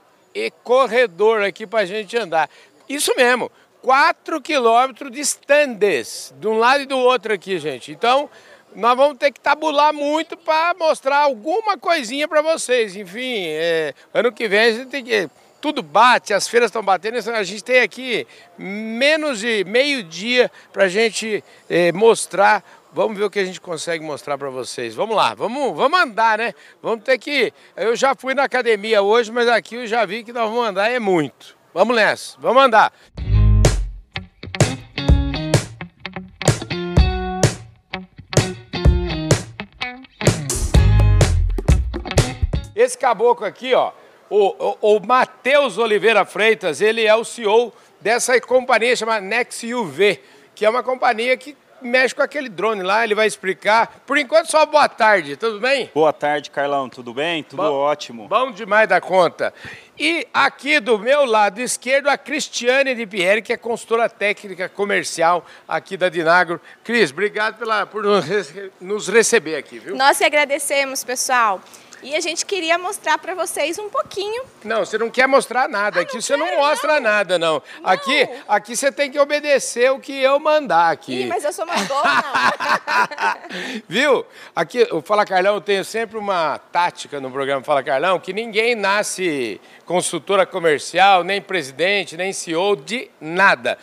corredor 0.63 1.41
aqui 1.41 1.65
para 1.65 1.79
a 1.79 1.85
gente 1.85 2.15
andar. 2.15 2.47
Isso 2.87 3.11
mesmo, 3.17 3.51
4 3.81 4.39
quilômetros 4.39 5.11
de 5.11 5.19
stands, 5.21 6.31
de 6.39 6.47
um 6.47 6.59
lado 6.59 6.83
e 6.83 6.85
do 6.85 6.99
outro 6.99 7.33
aqui, 7.33 7.57
gente. 7.57 7.91
Então, 7.91 8.29
nós 8.75 8.95
vamos 8.95 9.17
ter 9.17 9.31
que 9.31 9.39
tabular 9.39 9.91
muito 9.91 10.37
para 10.37 10.75
mostrar 10.77 11.23
alguma 11.23 11.75
coisinha 11.75 12.27
para 12.27 12.43
vocês. 12.43 12.95
Enfim, 12.95 13.45
é, 13.47 13.95
ano 14.13 14.31
que 14.31 14.47
vem 14.47 14.59
a 14.59 14.71
gente 14.73 14.89
tem 14.89 15.03
que 15.03 15.27
tudo 15.61 15.83
bate, 15.83 16.33
as 16.33 16.47
feiras 16.47 16.69
estão 16.69 16.83
batendo, 16.83 17.17
a 17.31 17.43
gente 17.43 17.63
tem 17.63 17.81
aqui 17.81 18.25
menos 18.57 19.39
de 19.39 19.63
meio 19.65 20.03
dia 20.03 20.49
para 20.71 20.85
a 20.85 20.87
gente 20.87 21.43
eh, 21.69 21.91
mostrar. 21.91 22.63
Vamos 22.91 23.17
ver 23.17 23.25
o 23.25 23.29
que 23.29 23.39
a 23.39 23.45
gente 23.45 23.61
consegue 23.61 24.03
mostrar 24.03 24.37
para 24.37 24.49
vocês. 24.49 24.95
Vamos 24.95 25.15
lá, 25.15 25.35
vamos, 25.35 25.75
vamos 25.75 25.99
andar, 25.99 26.39
né? 26.39 26.53
Vamos 26.81 27.03
ter 27.03 27.19
que. 27.19 27.53
Eu 27.75 27.95
já 27.95 28.15
fui 28.15 28.33
na 28.33 28.43
academia 28.43 29.01
hoje, 29.01 29.31
mas 29.31 29.47
aqui 29.47 29.75
eu 29.75 29.85
já 29.85 30.05
vi 30.05 30.23
que 30.23 30.33
nós 30.33 30.49
vamos 30.49 30.67
andar 30.67 30.89
é 30.89 30.99
muito. 30.99 31.55
Vamos 31.73 31.95
nessa, 31.95 32.35
vamos 32.39 32.63
andar. 32.63 32.91
Esse 42.75 42.97
caboclo 42.97 43.45
aqui, 43.45 43.73
ó, 43.73 43.91
o, 44.29 44.77
o, 44.81 44.95
o 44.95 45.05
Matheus 45.05 45.77
Oliveira 45.77 46.25
Freitas, 46.25 46.81
ele 46.81 47.05
é 47.05 47.15
o 47.15 47.23
CEO 47.23 47.73
dessa 47.99 48.39
companhia 48.39 48.95
chamada 48.95 49.21
Nex 49.21 49.63
UV, 49.63 50.19
que 50.55 50.65
é 50.65 50.69
uma 50.69 50.83
companhia 50.83 51.35
que 51.35 51.55
mexe 51.81 52.13
com 52.13 52.21
aquele 52.21 52.49
drone 52.49 52.83
lá, 52.83 53.03
ele 53.03 53.15
vai 53.15 53.27
explicar. 53.27 54.01
Por 54.05 54.17
enquanto, 54.17 54.49
só 54.51 54.65
boa 54.65 54.87
tarde, 54.89 55.35
tudo 55.35 55.59
bem? 55.59 55.89
Boa 55.93 56.13
tarde, 56.13 56.49
Carlão, 56.49 56.89
tudo 56.89 57.13
bem? 57.13 57.43
Tudo 57.43 57.57
bom, 57.61 57.71
ótimo. 57.71 58.27
Bom 58.27 58.51
demais 58.51 58.87
da 58.87 58.99
conta. 58.99 59.53
E 59.97 60.27
aqui 60.33 60.79
do 60.79 60.97
meu 60.97 61.25
lado 61.25 61.59
esquerdo, 61.59 62.07
a 62.07 62.17
Cristiane 62.17 62.95
de 62.95 63.05
Pierre, 63.05 63.41
que 63.41 63.53
é 63.53 63.57
consultora 63.57 64.09
técnica 64.09 64.69
comercial 64.69 65.45
aqui 65.67 65.97
da 65.97 66.09
Dinagro. 66.09 66.59
Cris, 66.83 67.11
obrigado 67.11 67.57
pela, 67.57 67.85
por 67.85 68.03
nos 68.79 69.07
receber 69.07 69.55
aqui, 69.55 69.79
viu? 69.79 69.95
Nós 69.95 70.17
que 70.17 70.23
agradecemos, 70.23 71.03
pessoal. 71.03 71.61
E 72.01 72.15
a 72.15 72.21
gente 72.21 72.45
queria 72.45 72.77
mostrar 72.77 73.17
para 73.17 73.35
vocês 73.35 73.77
um 73.77 73.89
pouquinho. 73.89 74.43
Não, 74.63 74.85
você 74.85 74.97
não 74.97 75.09
quer 75.09 75.27
mostrar 75.27 75.67
nada. 75.67 75.99
Ah, 75.99 76.03
aqui 76.03 76.15
não 76.15 76.21
você 76.21 76.37
quero, 76.37 76.49
não 76.49 76.57
mostra 76.57 76.93
não. 76.95 77.01
nada, 77.01 77.39
não. 77.39 77.53
não. 77.55 77.89
Aqui, 77.89 78.29
aqui 78.47 78.75
você 78.75 78.91
tem 78.91 79.11
que 79.11 79.19
obedecer 79.19 79.91
o 79.91 79.99
que 79.99 80.13
eu 80.13 80.39
mandar 80.39 80.91
aqui. 80.91 81.21
Ih, 81.21 81.25
mas 81.25 81.43
eu 81.43 81.51
sou 81.51 81.65
mandou, 81.65 82.01
não. 82.03 83.81
Viu? 83.87 84.25
Aqui, 84.55 84.87
o 84.91 85.01
Fala 85.01 85.25
Carlão, 85.25 85.55
eu 85.55 85.61
tenho 85.61 85.83
sempre 85.83 86.17
uma 86.17 86.57
tática 86.71 87.19
no 87.19 87.29
programa 87.29 87.63
Fala 87.63 87.83
Carlão, 87.83 88.19
que 88.19 88.31
ninguém 88.31 88.75
nasce 88.75 89.59
consultora 89.85 90.45
comercial, 90.45 91.23
nem 91.23 91.41
presidente, 91.41 92.15
nem 92.15 92.31
CEO 92.31 92.75
de 92.75 93.09
nada. 93.19 93.77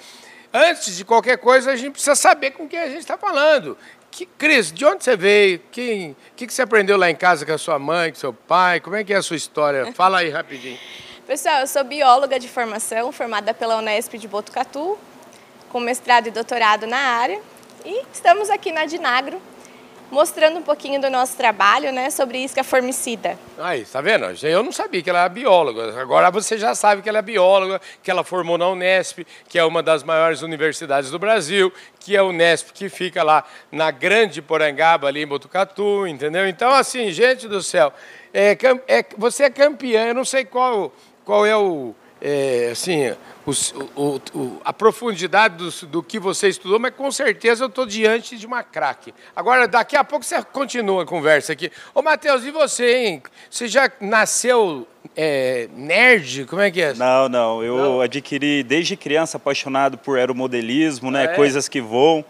Antes 0.58 0.96
de 0.96 1.04
qualquer 1.04 1.36
coisa, 1.36 1.72
a 1.72 1.76
gente 1.76 1.92
precisa 1.92 2.14
saber 2.14 2.52
com 2.52 2.66
quem 2.66 2.78
a 2.78 2.86
gente 2.86 3.00
está 3.00 3.18
falando. 3.18 3.76
Que, 4.16 4.24
Cris, 4.24 4.72
de 4.72 4.82
onde 4.86 5.04
você 5.04 5.14
veio? 5.14 5.58
O 5.58 5.60
que, 5.70 6.16
que, 6.34 6.46
que 6.46 6.54
você 6.54 6.62
aprendeu 6.62 6.96
lá 6.96 7.10
em 7.10 7.14
casa 7.14 7.44
com 7.44 7.52
a 7.52 7.58
sua 7.58 7.78
mãe, 7.78 8.10
com 8.10 8.18
seu 8.18 8.32
pai? 8.32 8.80
Como 8.80 8.96
é 8.96 9.04
que 9.04 9.12
é 9.12 9.16
a 9.16 9.22
sua 9.22 9.36
história? 9.36 9.92
Fala 9.92 10.20
aí 10.20 10.30
rapidinho. 10.30 10.78
Pessoal, 11.26 11.60
eu 11.60 11.66
sou 11.66 11.84
bióloga 11.84 12.40
de 12.40 12.48
formação, 12.48 13.12
formada 13.12 13.52
pela 13.52 13.76
Unesp 13.76 14.14
de 14.14 14.26
Botucatu, 14.26 14.98
com 15.68 15.80
mestrado 15.80 16.28
e 16.28 16.30
doutorado 16.30 16.86
na 16.86 16.96
área. 16.96 17.42
E 17.84 18.06
estamos 18.10 18.48
aqui 18.48 18.72
na 18.72 18.86
Dinagro, 18.86 19.38
mostrando 20.10 20.58
um 20.58 20.62
pouquinho 20.62 21.00
do 21.00 21.10
nosso 21.10 21.36
trabalho, 21.36 21.92
né, 21.92 22.10
sobre 22.10 22.38
isca 22.38 22.62
formicida. 22.62 23.38
Aí, 23.58 23.84
tá 23.84 24.00
vendo? 24.00 24.26
Eu 24.42 24.62
não 24.62 24.72
sabia 24.72 25.02
que 25.02 25.10
ela 25.10 25.20
era 25.20 25.28
bióloga. 25.28 26.00
Agora 26.00 26.30
você 26.30 26.56
já 26.58 26.74
sabe 26.74 27.02
que 27.02 27.08
ela 27.08 27.18
é 27.18 27.22
bióloga, 27.22 27.80
que 28.02 28.10
ela 28.10 28.22
formou 28.22 28.56
na 28.56 28.68
Unesp, 28.68 29.26
que 29.48 29.58
é 29.58 29.64
uma 29.64 29.82
das 29.82 30.02
maiores 30.02 30.42
universidades 30.42 31.10
do 31.10 31.18
Brasil, 31.18 31.72
que 32.00 32.16
é 32.16 32.20
a 32.20 32.24
Unesp 32.24 32.72
que 32.72 32.88
fica 32.88 33.22
lá 33.22 33.44
na 33.70 33.90
Grande 33.90 34.40
Porangaba, 34.40 35.08
ali 35.08 35.22
em 35.22 35.26
Botucatu, 35.26 36.06
entendeu? 36.06 36.48
Então, 36.48 36.72
assim, 36.72 37.10
gente 37.10 37.48
do 37.48 37.62
céu, 37.62 37.92
é, 38.32 38.56
é, 38.88 39.04
você 39.16 39.44
é 39.44 39.50
campeã, 39.50 40.06
eu 40.06 40.14
não 40.14 40.24
sei 40.24 40.44
qual, 40.44 40.92
qual 41.24 41.44
é 41.44 41.56
o 41.56 41.94
é, 42.28 42.70
assim, 42.72 43.14
o, 43.94 44.20
o, 44.34 44.60
a 44.64 44.72
profundidade 44.72 45.54
do, 45.58 45.86
do, 45.86 46.02
que 46.02 46.18
você 46.18 46.48
estudou, 46.48 46.76
mas 46.76 46.92
com 46.92 47.08
certeza 47.12 47.62
eu 47.62 47.68
estou 47.68 47.86
diante 47.86 48.36
de 48.36 48.44
uma 48.44 48.64
craque. 48.64 49.14
Agora, 49.36 49.68
daqui 49.68 49.94
a 49.94 50.02
pouco 50.02 50.24
você 50.24 50.42
continua 50.42 51.04
a 51.04 51.06
conversa 51.06 51.52
aqui. 51.52 51.70
Ô, 51.94 52.02
Matheus, 52.02 52.44
e 52.44 52.50
você, 52.50 52.96
hein? 52.96 53.22
Você 53.48 53.68
já 53.68 53.88
nasceu 54.00 54.88
é, 55.14 55.68
nerd? 55.76 56.46
Como 56.46 56.60
é 56.60 56.68
que 56.68 56.82
é? 56.82 56.94
Não, 56.94 57.28
não. 57.28 57.62
Eu 57.62 57.76
não? 57.76 58.00
adquiri 58.00 58.64
desde 58.64 58.96
criança 58.96 59.36
apaixonado 59.36 59.96
por 59.96 60.18
aeromodelismo, 60.18 61.12
né? 61.12 61.26
É? 61.26 61.28
Coisas 61.28 61.68
que 61.68 61.80
voam. 61.80 62.24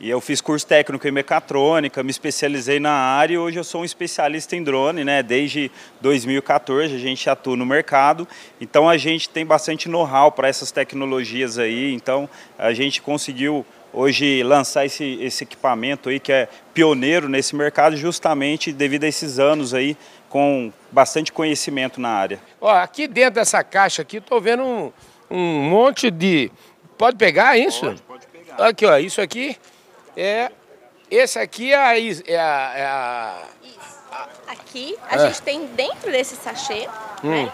E 0.00 0.08
eu 0.08 0.18
fiz 0.18 0.40
curso 0.40 0.66
técnico 0.66 1.06
em 1.06 1.10
mecatrônica, 1.10 2.02
me 2.02 2.10
especializei 2.10 2.80
na 2.80 2.90
área 2.90 3.34
e 3.34 3.38
hoje 3.38 3.58
eu 3.58 3.64
sou 3.64 3.82
um 3.82 3.84
especialista 3.84 4.56
em 4.56 4.64
drone, 4.64 5.04
né? 5.04 5.22
Desde 5.22 5.70
2014 6.00 6.94
a 6.94 6.98
gente 6.98 7.28
atua 7.28 7.54
no 7.54 7.66
mercado, 7.66 8.26
então 8.58 8.88
a 8.88 8.96
gente 8.96 9.28
tem 9.28 9.44
bastante 9.44 9.90
know-how 9.90 10.32
para 10.32 10.48
essas 10.48 10.72
tecnologias 10.72 11.58
aí, 11.58 11.92
então 11.92 12.26
a 12.58 12.72
gente 12.72 13.02
conseguiu 13.02 13.66
hoje 13.92 14.42
lançar 14.42 14.86
esse, 14.86 15.18
esse 15.20 15.44
equipamento 15.44 16.08
aí 16.08 16.18
que 16.18 16.32
é 16.32 16.48
pioneiro 16.72 17.28
nesse 17.28 17.54
mercado 17.54 17.94
justamente 17.94 18.72
devido 18.72 19.04
a 19.04 19.08
esses 19.08 19.38
anos 19.38 19.74
aí 19.74 19.98
com 20.30 20.72
bastante 20.90 21.30
conhecimento 21.30 22.00
na 22.00 22.08
área. 22.08 22.40
Ó, 22.58 22.70
aqui 22.70 23.06
dentro 23.06 23.34
dessa 23.34 23.62
caixa 23.62 24.00
aqui 24.00 24.16
estou 24.16 24.40
vendo 24.40 24.62
um, 24.62 24.90
um 25.30 25.68
monte 25.68 26.10
de... 26.10 26.50
Pode 26.96 27.18
pegar 27.18 27.58
isso? 27.58 27.84
Pode, 27.84 28.02
pode 28.02 28.26
pegar. 28.28 28.66
Aqui, 28.66 28.86
ó, 28.86 28.96
isso 28.96 29.20
aqui 29.20 29.58
é. 30.16 30.50
Esse 31.10 31.38
aqui 31.38 31.72
é 31.72 31.76
a. 31.76 31.98
É 31.98 32.38
a, 32.38 32.72
é 32.76 32.84
a, 32.86 33.44
a 34.12 34.52
aqui 34.52 34.96
a 35.08 35.16
é. 35.16 35.26
gente 35.26 35.42
tem 35.42 35.66
dentro 35.66 36.10
desse 36.10 36.36
sachê, 36.36 36.88
hum. 37.22 37.30
né? 37.30 37.52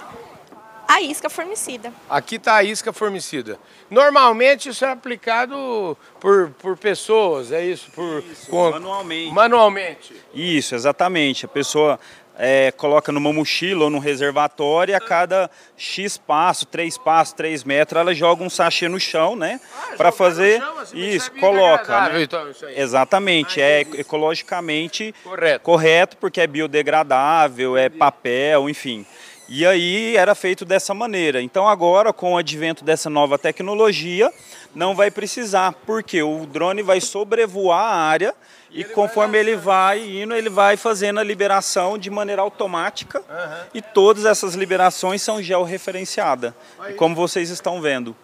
A 0.88 1.00
isca 1.00 1.28
formicida. 1.28 1.92
Aqui 2.08 2.36
está 2.36 2.56
a 2.56 2.62
isca 2.62 2.92
formicida. 2.92 3.58
Normalmente 3.90 4.68
isso 4.68 4.84
é 4.84 4.90
aplicado 4.92 5.98
por, 6.20 6.50
por 6.50 6.76
pessoas, 6.76 7.50
é 7.50 7.64
isso? 7.64 7.90
Por, 7.90 8.22
isso, 8.22 8.48
com, 8.48 8.70
manualmente. 8.70 9.34
Manualmente. 9.34 10.14
Isso, 10.32 10.76
exatamente. 10.76 11.44
A 11.44 11.48
pessoa 11.48 11.98
é, 12.38 12.70
coloca 12.72 13.10
numa 13.10 13.32
mochila 13.32 13.84
ou 13.84 13.90
num 13.90 13.98
reservatório 13.98 14.92
e 14.92 14.94
a 14.94 15.00
cada 15.00 15.50
X 15.76 16.18
passo, 16.18 16.66
3 16.66 16.98
passos, 16.98 17.34
3 17.34 17.64
metros, 17.64 18.00
ela 18.00 18.14
joga 18.14 18.42
um 18.42 18.50
sachê 18.50 18.88
no 18.88 19.00
chão, 19.00 19.34
né? 19.34 19.60
Ah, 19.74 19.96
para 19.96 20.12
fazer 20.12 20.60
chão, 20.60 20.78
assim, 20.78 20.98
isso, 20.98 21.30
coloca. 21.32 22.08
Né? 22.10 22.22
Então, 22.22 22.50
isso 22.50 22.66
Exatamente, 22.66 23.60
ah, 23.60 23.64
é 23.64 23.80
ecologicamente 23.80 25.14
correto. 25.22 25.60
correto, 25.64 26.16
porque 26.18 26.40
é 26.40 26.46
biodegradável, 26.46 27.76
é 27.76 27.88
papel, 27.88 28.68
enfim. 28.68 29.06
E 29.48 29.64
aí 29.64 30.16
era 30.16 30.34
feito 30.34 30.64
dessa 30.64 30.92
maneira. 30.92 31.40
Então 31.40 31.68
agora, 31.68 32.12
com 32.12 32.34
o 32.34 32.36
advento 32.36 32.84
dessa 32.84 33.08
nova 33.08 33.38
tecnologia, 33.38 34.32
não 34.74 34.94
vai 34.94 35.10
precisar, 35.10 35.72
porque 35.86 36.22
o 36.22 36.46
drone 36.46 36.82
vai 36.82 37.00
sobrevoar 37.00 37.84
a 37.84 37.96
área 37.96 38.34
e, 38.70 38.84
conforme 38.84 39.38
ele 39.38 39.56
vai 39.56 40.22
indo, 40.22 40.34
ele 40.34 40.50
vai 40.50 40.76
fazendo 40.76 41.20
a 41.20 41.22
liberação 41.22 41.96
de 41.96 42.10
maneira 42.10 42.42
automática 42.42 43.20
uhum. 43.20 43.66
e 43.72 43.80
todas 43.80 44.26
essas 44.26 44.54
liberações 44.54 45.22
são 45.22 45.42
georreferenciadas, 45.42 46.52
como 46.96 47.14
vocês 47.14 47.48
estão 47.48 47.80
vendo. 47.80 48.14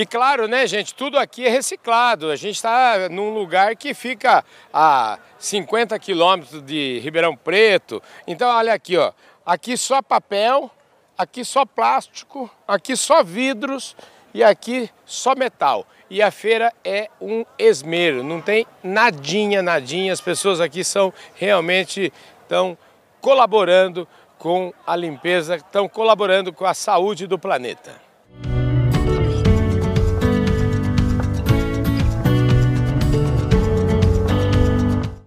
E 0.00 0.06
claro, 0.06 0.48
né, 0.48 0.66
gente, 0.66 0.94
tudo 0.94 1.18
aqui 1.18 1.46
é 1.46 1.50
reciclado. 1.50 2.30
A 2.30 2.36
gente 2.36 2.56
está 2.56 3.10
num 3.10 3.34
lugar 3.34 3.76
que 3.76 3.92
fica 3.92 4.42
a 4.72 5.18
50 5.38 5.98
quilômetros 5.98 6.62
de 6.62 6.98
Ribeirão 7.00 7.36
Preto. 7.36 8.02
Então, 8.26 8.48
olha 8.48 8.72
aqui, 8.72 8.96
ó. 8.96 9.12
Aqui 9.44 9.76
só 9.76 10.00
papel, 10.00 10.70
aqui 11.18 11.44
só 11.44 11.66
plástico, 11.66 12.50
aqui 12.66 12.96
só 12.96 13.22
vidros 13.22 13.94
e 14.32 14.42
aqui 14.42 14.88
só 15.04 15.34
metal. 15.34 15.86
E 16.08 16.22
a 16.22 16.30
feira 16.30 16.72
é 16.82 17.10
um 17.20 17.44
esmero, 17.58 18.24
não 18.24 18.40
tem 18.40 18.66
nadinha, 18.82 19.60
nadinha. 19.60 20.14
As 20.14 20.20
pessoas 20.22 20.62
aqui 20.62 20.82
são 20.82 21.12
realmente 21.34 22.10
estão 22.40 22.74
colaborando 23.20 24.08
com 24.38 24.72
a 24.86 24.96
limpeza, 24.96 25.56
estão 25.56 25.86
colaborando 25.86 26.54
com 26.54 26.64
a 26.64 26.72
saúde 26.72 27.26
do 27.26 27.38
planeta. 27.38 28.08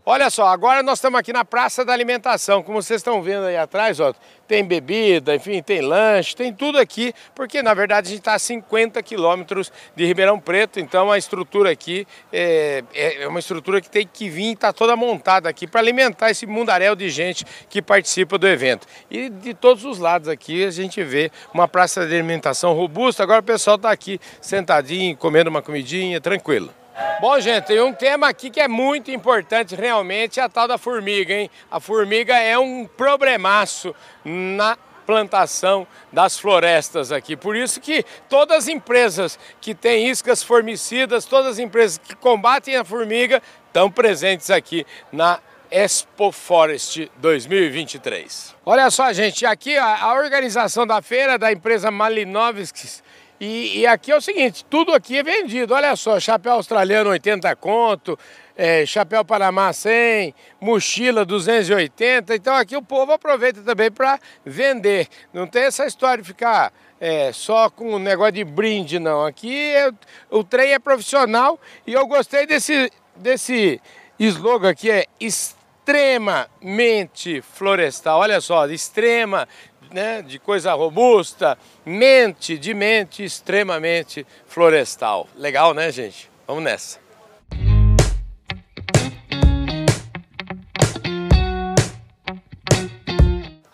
Olha 0.05 0.29
só, 0.29 0.47
agora 0.47 0.83
nós 0.83 0.97
estamos 0.97 1.17
aqui 1.17 1.31
na 1.31 1.45
Praça 1.45 1.85
da 1.85 1.93
Alimentação. 1.93 2.61
Como 2.61 2.81
vocês 2.81 2.99
estão 2.99 3.21
vendo 3.21 3.45
aí 3.45 3.55
atrás, 3.55 4.01
ó, 4.01 4.13
tem 4.45 4.61
bebida, 4.61 5.33
enfim, 5.33 5.63
tem 5.63 5.79
lanche, 5.79 6.35
tem 6.35 6.51
tudo 6.51 6.77
aqui, 6.77 7.13
porque 7.33 7.63
na 7.63 7.73
verdade 7.73 8.07
a 8.07 8.09
gente 8.09 8.19
está 8.19 8.33
a 8.33 8.39
50 8.39 9.01
quilômetros 9.01 9.71
de 9.95 10.05
Ribeirão 10.05 10.37
Preto, 10.37 10.77
então 10.77 11.09
a 11.09 11.17
estrutura 11.17 11.71
aqui 11.71 12.05
é, 12.33 12.83
é 12.93 13.25
uma 13.29 13.39
estrutura 13.39 13.79
que 13.79 13.89
tem 13.89 14.05
que 14.05 14.27
vir, 14.27 14.51
está 14.51 14.73
toda 14.73 14.93
montada 14.97 15.47
aqui 15.47 15.65
para 15.65 15.79
alimentar 15.79 16.29
esse 16.29 16.45
mundaréu 16.45 16.97
de 16.97 17.09
gente 17.09 17.45
que 17.69 17.81
participa 17.81 18.37
do 18.37 18.45
evento. 18.45 18.85
E 19.09 19.29
de 19.29 19.53
todos 19.53 19.85
os 19.85 19.99
lados 19.99 20.27
aqui 20.27 20.65
a 20.65 20.71
gente 20.71 21.01
vê 21.01 21.31
uma 21.53 21.65
praça 21.65 22.05
de 22.05 22.13
alimentação 22.13 22.73
robusta. 22.73 23.23
Agora 23.23 23.39
o 23.39 23.43
pessoal 23.43 23.77
está 23.77 23.89
aqui 23.89 24.19
sentadinho, 24.41 25.15
comendo 25.15 25.49
uma 25.49 25.61
comidinha, 25.61 26.19
tranquilo. 26.19 26.82
Bom, 27.19 27.39
gente, 27.39 27.65
tem 27.65 27.81
um 27.81 27.93
tema 27.93 28.27
aqui 28.27 28.49
que 28.49 28.59
é 28.59 28.67
muito 28.67 29.09
importante 29.09 29.75
realmente, 29.75 30.39
é 30.39 30.43
a 30.43 30.49
tal 30.49 30.67
da 30.67 30.77
formiga, 30.77 31.33
hein? 31.33 31.49
A 31.71 31.79
formiga 31.79 32.37
é 32.37 32.57
um 32.57 32.85
problemaço 32.85 33.95
na 34.23 34.77
plantação 35.05 35.87
das 36.11 36.37
florestas 36.37 37.11
aqui. 37.11 37.35
Por 37.35 37.55
isso 37.55 37.79
que 37.79 38.05
todas 38.29 38.59
as 38.59 38.67
empresas 38.67 39.37
que 39.59 39.73
têm 39.73 40.09
iscas 40.09 40.43
formicidas, 40.43 41.25
todas 41.25 41.53
as 41.53 41.59
empresas 41.59 41.97
que 41.97 42.15
combatem 42.15 42.75
a 42.75 42.83
formiga, 42.83 43.41
estão 43.67 43.89
presentes 43.89 44.49
aqui 44.49 44.85
na 45.11 45.39
Expo 45.71 46.31
Forest 46.31 47.11
2023. 47.17 48.55
Olha 48.63 48.91
só, 48.91 49.11
gente, 49.11 49.43
aqui 49.45 49.75
a, 49.75 50.03
a 50.03 50.13
organização 50.13 50.85
da 50.85 51.01
feira 51.01 51.37
da 51.37 51.51
empresa 51.51 51.89
Malinovskis 51.89 53.03
e, 53.43 53.79
e, 53.79 53.85
aqui 53.85 54.09
é 54.09 54.15
o 54.15 54.21
seguinte, 54.21 54.63
tudo 54.69 54.93
aqui 54.93 55.17
é 55.17 55.23
vendido. 55.23 55.73
Olha 55.73 55.97
só, 55.97 56.17
chapéu 56.17 56.53
australiano 56.53 57.09
80 57.09 57.53
conto, 57.57 58.17
é, 58.55 58.85
chapéu 58.85 59.25
Panamá 59.25 59.73
100, 59.73 60.33
mochila 60.61 61.25
280. 61.25 62.35
Então 62.35 62.55
aqui 62.55 62.77
o 62.77 62.81
povo 62.81 63.11
aproveita 63.11 63.61
também 63.61 63.91
para 63.91 64.17
vender. 64.45 65.09
Não 65.33 65.45
tem 65.45 65.63
essa 65.63 65.85
história 65.85 66.21
de 66.21 66.27
ficar 66.29 66.71
é, 67.01 67.33
só 67.33 67.69
com 67.69 67.95
um 67.95 67.99
negócio 67.99 68.31
de 68.31 68.45
brinde, 68.45 68.97
não. 68.97 69.25
Aqui 69.25 69.73
é, 69.73 69.91
o 70.29 70.41
trem 70.41 70.71
é 70.71 70.79
profissional 70.79 71.59
e 71.85 71.91
eu 71.91 72.07
gostei 72.07 72.47
desse, 72.47 72.89
desse 73.17 73.81
slogan 74.17 74.69
aqui, 74.69 74.89
é 74.89 75.05
extremamente 75.19 77.41
florestal. 77.41 78.21
Olha 78.21 78.39
só, 78.39 78.65
extrema 78.67 79.49
né, 79.93 80.23
de 80.23 80.39
coisa 80.39 80.73
robusta, 80.73 81.57
mente 81.85 82.57
de 82.57 82.73
mente 82.73 83.23
extremamente 83.23 84.25
florestal. 84.47 85.27
Legal, 85.35 85.73
né, 85.73 85.91
gente? 85.91 86.29
Vamos 86.47 86.63
nessa. 86.63 86.99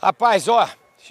Rapaz, 0.02 0.48
ó, 0.48 0.70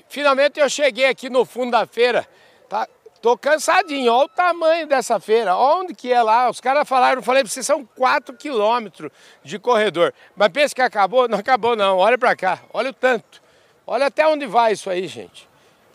finalmente 0.08 0.60
eu 0.60 0.68
cheguei 0.68 1.06
aqui 1.06 1.30
no 1.30 1.44
fundo 1.44 1.72
da 1.72 1.86
feira. 1.86 2.26
Tá? 2.68 2.86
Tô 3.20 3.36
cansadinho, 3.36 4.12
olha 4.12 4.26
o 4.26 4.28
tamanho 4.28 4.86
dessa 4.86 5.18
feira, 5.18 5.56
onde 5.56 5.94
que 5.94 6.12
é 6.12 6.22
lá? 6.22 6.48
Os 6.48 6.60
caras 6.60 6.88
falaram, 6.88 7.22
falei 7.22 7.42
pra 7.42 7.50
vocês, 7.50 7.66
são 7.66 7.84
4 7.84 8.36
quilômetros 8.36 9.10
de 9.42 9.58
corredor. 9.58 10.14
Mas 10.36 10.48
pensa 10.50 10.74
que 10.74 10.82
acabou? 10.82 11.26
Não 11.28 11.38
acabou 11.38 11.74
não, 11.74 11.96
olha 11.96 12.16
pra 12.16 12.36
cá, 12.36 12.60
olha 12.72 12.90
o 12.90 12.92
tanto. 12.94 13.47
Olha 13.90 14.08
até 14.08 14.28
onde 14.28 14.44
vai 14.44 14.72
isso 14.72 14.90
aí, 14.90 15.06
gente. 15.06 15.48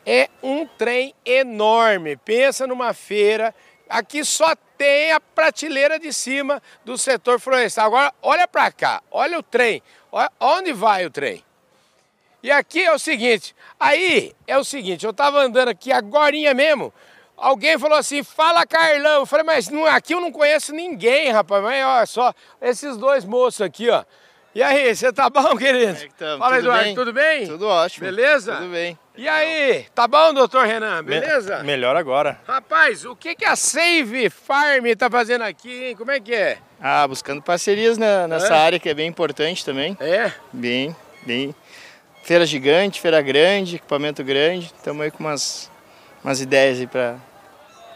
É 0.03 0.27
um 0.41 0.65
trem 0.65 1.13
enorme. 1.23 2.17
Pensa 2.17 2.65
numa 2.65 2.91
feira. 2.91 3.53
Aqui 3.87 4.25
só 4.25 4.55
tem 4.75 5.11
a 5.11 5.19
prateleira 5.19 5.99
de 5.99 6.11
cima 6.11 6.59
do 6.83 6.97
setor 6.97 7.39
florestal. 7.39 7.85
Agora, 7.85 8.11
olha 8.19 8.47
para 8.47 8.71
cá. 8.71 9.03
Olha 9.11 9.37
o 9.37 9.43
trem. 9.43 9.83
Olha 10.11 10.31
onde 10.39 10.73
vai 10.73 11.05
o 11.05 11.11
trem. 11.11 11.45
E 12.41 12.49
aqui 12.49 12.83
é 12.83 12.91
o 12.91 12.97
seguinte. 12.97 13.55
Aí 13.79 14.33
é 14.47 14.57
o 14.57 14.63
seguinte. 14.63 15.05
Eu 15.05 15.11
estava 15.11 15.41
andando 15.41 15.67
aqui 15.67 15.91
agora 15.91 16.35
mesmo. 16.55 16.91
Alguém 17.37 17.77
falou 17.77 17.99
assim, 17.99 18.23
fala 18.23 18.65
Carlão. 18.65 19.19
Eu 19.19 19.25
falei, 19.27 19.45
mas 19.45 19.69
não, 19.69 19.85
aqui 19.85 20.15
eu 20.15 20.19
não 20.19 20.31
conheço 20.31 20.73
ninguém, 20.73 21.29
rapaz. 21.29 21.61
Mas 21.61 21.85
olha 21.85 22.05
só, 22.07 22.33
esses 22.59 22.97
dois 22.97 23.23
moços 23.23 23.61
aqui, 23.61 23.87
ó. 23.91 24.03
E 24.55 24.61
aí, 24.61 24.95
você 24.95 25.11
tá 25.11 25.29
bom, 25.31 25.57
querido? 25.57 25.93
É 25.93 26.07
tamo, 26.15 26.37
Fala, 26.37 26.55
tudo 26.57 26.65
Eduardo, 26.67 26.83
bem? 26.85 26.95
tudo 26.95 27.13
bem? 27.13 27.47
Tudo 27.47 27.67
ótimo. 27.67 28.05
Beleza? 28.05 28.55
Tudo 28.57 28.69
bem. 28.69 28.99
E 29.17 29.27
aí, 29.27 29.85
tá 29.95 30.07
bom, 30.07 30.31
doutor 30.31 30.67
Renan? 30.67 31.03
Beleza? 31.03 31.57
Me 31.59 31.63
melhor 31.63 31.95
agora. 31.95 32.39
Rapaz, 32.47 33.03
o 33.03 33.15
que, 33.15 33.33
que 33.35 33.45
a 33.45 33.55
Save 33.55 34.29
Farm 34.29 34.85
tá 34.95 35.09
fazendo 35.09 35.41
aqui, 35.43 35.85
hein? 35.85 35.95
Como 35.95 36.11
é 36.11 36.19
que 36.19 36.35
é? 36.35 36.59
Ah, 36.79 37.07
buscando 37.07 37.41
parcerias 37.41 37.97
né, 37.97 38.27
nessa 38.27 38.53
É? 38.53 38.57
área 38.57 38.79
que 38.79 38.89
é 38.89 38.93
bem 38.93 39.07
importante 39.07 39.65
também. 39.65 39.97
É? 39.99 40.31
Bem, 40.51 40.95
bem. 41.23 41.55
Feira 42.23 42.45
gigante, 42.45 43.01
feira 43.01 43.21
grande, 43.23 43.77
equipamento 43.77 44.23
grande. 44.23 44.67
Estamos 44.67 45.01
aí 45.01 45.09
com 45.09 45.23
umas, 45.23 45.69
umas 46.23 46.39
ideias 46.41 46.79
aí 46.79 46.85
para 46.87 47.17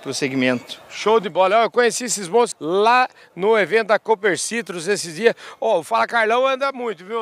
o 0.06 0.14
segmento. 0.14 0.82
Show 0.98 1.20
de 1.20 1.30
bola. 1.30 1.62
Eu 1.62 1.70
conheci 1.70 2.06
esses 2.06 2.28
moços 2.28 2.56
lá 2.60 3.08
no 3.36 3.56
evento 3.56 3.90
da 3.90 4.00
Cooper 4.00 4.36
Citrus 4.36 4.88
esses 4.88 5.16
dias. 5.16 5.36
Ó, 5.62 5.78
o 5.78 5.84
Fala 5.84 6.08
Carlão 6.08 6.48
anda 6.48 6.72
muito, 6.72 7.06
viu? 7.06 7.20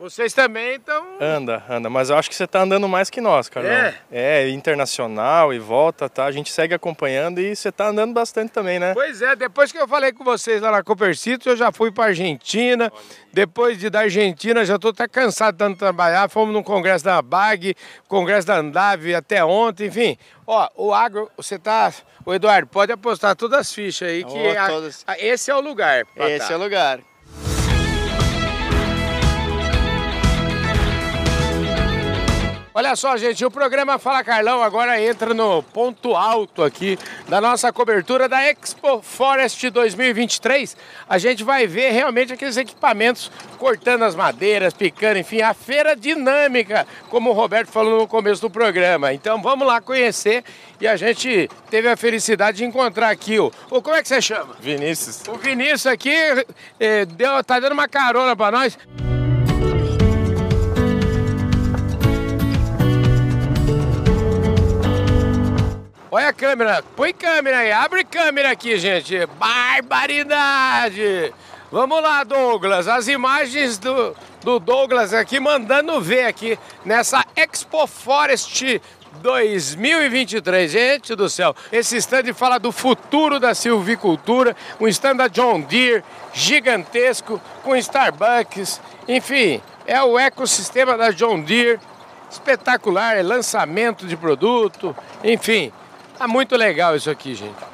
Vocês 0.00 0.34
também 0.34 0.74
estão... 0.74 1.06
Anda, 1.20 1.62
anda, 1.70 1.88
mas 1.88 2.10
eu 2.10 2.16
acho 2.16 2.28
que 2.28 2.34
você 2.34 2.44
tá 2.44 2.62
andando 2.62 2.88
mais 2.88 3.08
que 3.10 3.20
nós, 3.20 3.48
Carlão. 3.48 3.70
É? 3.70 3.94
É, 4.10 4.48
internacional 4.48 5.54
e 5.54 5.60
volta, 5.60 6.08
tá? 6.08 6.24
A 6.24 6.32
gente 6.32 6.50
segue 6.50 6.74
acompanhando 6.74 7.40
e 7.40 7.54
você 7.54 7.70
tá 7.70 7.86
andando 7.86 8.12
bastante 8.12 8.50
também, 8.50 8.80
né? 8.80 8.92
Pois 8.94 9.22
é, 9.22 9.36
depois 9.36 9.70
que 9.70 9.78
eu 9.78 9.86
falei 9.86 10.12
com 10.12 10.24
vocês 10.24 10.60
lá 10.60 10.72
na 10.72 10.82
Cooper 10.82 11.16
Citrus, 11.16 11.46
eu 11.46 11.56
já 11.56 11.70
fui 11.70 11.92
para 11.92 12.06
Argentina. 12.06 12.92
Depois 13.32 13.78
de 13.78 13.90
da 13.90 14.00
Argentina, 14.00 14.64
já 14.64 14.74
estou 14.74 14.90
até 14.90 15.06
cansado 15.06 15.54
de 15.54 15.58
tanto 15.58 15.78
trabalhar. 15.78 16.28
Fomos 16.28 16.52
no 16.52 16.64
congresso 16.64 17.04
da 17.04 17.22
BAG, 17.22 17.76
congresso 18.08 18.48
da 18.48 18.56
Andave 18.56 19.14
até 19.14 19.44
ontem, 19.44 19.86
enfim. 19.86 20.18
Ó, 20.44 20.68
o 20.74 20.92
agro, 20.92 21.30
você 21.36 21.60
tá... 21.60 21.92
O 22.26 22.32
Eduardo, 22.32 22.66
pode 22.68 22.90
apostar 22.92 23.36
todas 23.36 23.60
as 23.60 23.72
fichas 23.72 24.08
aí 24.08 24.24
que 24.24 24.32
Oh, 24.32 24.58
a- 24.58 24.68
todas. 24.68 25.04
a- 25.06 25.18
esse 25.18 25.50
é 25.50 25.54
o 25.54 25.60
lugar. 25.60 26.06
Esse 26.16 26.48
tá. 26.48 26.54
é 26.54 26.56
o 26.56 26.60
lugar. 26.60 27.00
Olha 32.76 32.96
só, 32.96 33.16
gente, 33.16 33.44
o 33.44 33.52
programa 33.52 34.00
Fala 34.00 34.24
Carlão 34.24 34.60
agora 34.60 35.00
entra 35.00 35.32
no 35.32 35.62
ponto 35.62 36.16
alto 36.16 36.60
aqui 36.60 36.98
da 37.28 37.40
nossa 37.40 37.72
cobertura 37.72 38.28
da 38.28 38.42
Expo 38.50 39.00
Forest 39.00 39.70
2023. 39.70 40.76
A 41.08 41.16
gente 41.16 41.44
vai 41.44 41.68
ver 41.68 41.92
realmente 41.92 42.32
aqueles 42.32 42.56
equipamentos 42.56 43.30
cortando 43.58 44.02
as 44.02 44.16
madeiras, 44.16 44.74
picando, 44.74 45.20
enfim, 45.20 45.40
a 45.40 45.54
feira 45.54 45.94
dinâmica, 45.94 46.84
como 47.08 47.30
o 47.30 47.32
Roberto 47.32 47.68
falou 47.68 48.00
no 48.00 48.08
começo 48.08 48.42
do 48.42 48.50
programa. 48.50 49.14
Então 49.14 49.40
vamos 49.40 49.68
lá 49.68 49.80
conhecer 49.80 50.42
e 50.80 50.88
a 50.88 50.96
gente 50.96 51.48
teve 51.70 51.88
a 51.88 51.96
felicidade 51.96 52.56
de 52.56 52.64
encontrar 52.64 53.10
aqui 53.10 53.38
o. 53.38 53.52
o 53.70 53.80
como 53.80 53.94
é 53.94 54.02
que 54.02 54.08
você 54.08 54.20
chama? 54.20 54.52
Vinícius. 54.58 55.22
O 55.28 55.34
Vinícius 55.34 55.86
aqui 55.86 56.12
eh, 56.80 57.04
deu, 57.04 57.44
tá 57.44 57.60
dando 57.60 57.74
uma 57.74 57.86
carona 57.86 58.34
para 58.34 58.58
nós. 58.58 58.76
Olha 66.16 66.28
a 66.28 66.32
câmera, 66.32 66.80
põe 66.94 67.12
câmera 67.12 67.58
aí, 67.58 67.72
abre 67.72 68.04
câmera 68.04 68.52
aqui, 68.52 68.78
gente. 68.78 69.26
Barbaridade! 69.36 71.34
Vamos 71.72 72.00
lá, 72.00 72.22
Douglas, 72.22 72.86
as 72.86 73.08
imagens 73.08 73.78
do, 73.78 74.14
do 74.44 74.60
Douglas 74.60 75.12
aqui 75.12 75.40
mandando 75.40 76.00
ver 76.00 76.26
aqui 76.26 76.56
nessa 76.84 77.24
Expo 77.34 77.88
Forest 77.88 78.80
2023. 79.22 80.70
Gente 80.70 81.16
do 81.16 81.28
céu, 81.28 81.52
esse 81.72 81.96
stand 81.96 82.32
fala 82.32 82.58
do 82.58 82.70
futuro 82.70 83.40
da 83.40 83.52
silvicultura, 83.52 84.54
um 84.80 84.86
stand 84.86 85.16
da 85.16 85.26
John 85.26 85.62
Deere 85.62 86.04
gigantesco 86.32 87.42
com 87.64 87.74
Starbucks, 87.74 88.80
enfim, 89.08 89.60
é 89.84 90.00
o 90.00 90.16
ecossistema 90.16 90.96
da 90.96 91.10
John 91.10 91.40
Deere 91.40 91.80
espetacular, 92.30 93.16
é 93.16 93.22
lançamento 93.22 94.06
de 94.06 94.16
produto, 94.16 94.94
enfim, 95.24 95.72
tá 96.18 96.28
muito 96.28 96.56
legal 96.56 96.96
isso 96.96 97.10
aqui, 97.10 97.34
gente. 97.34 97.73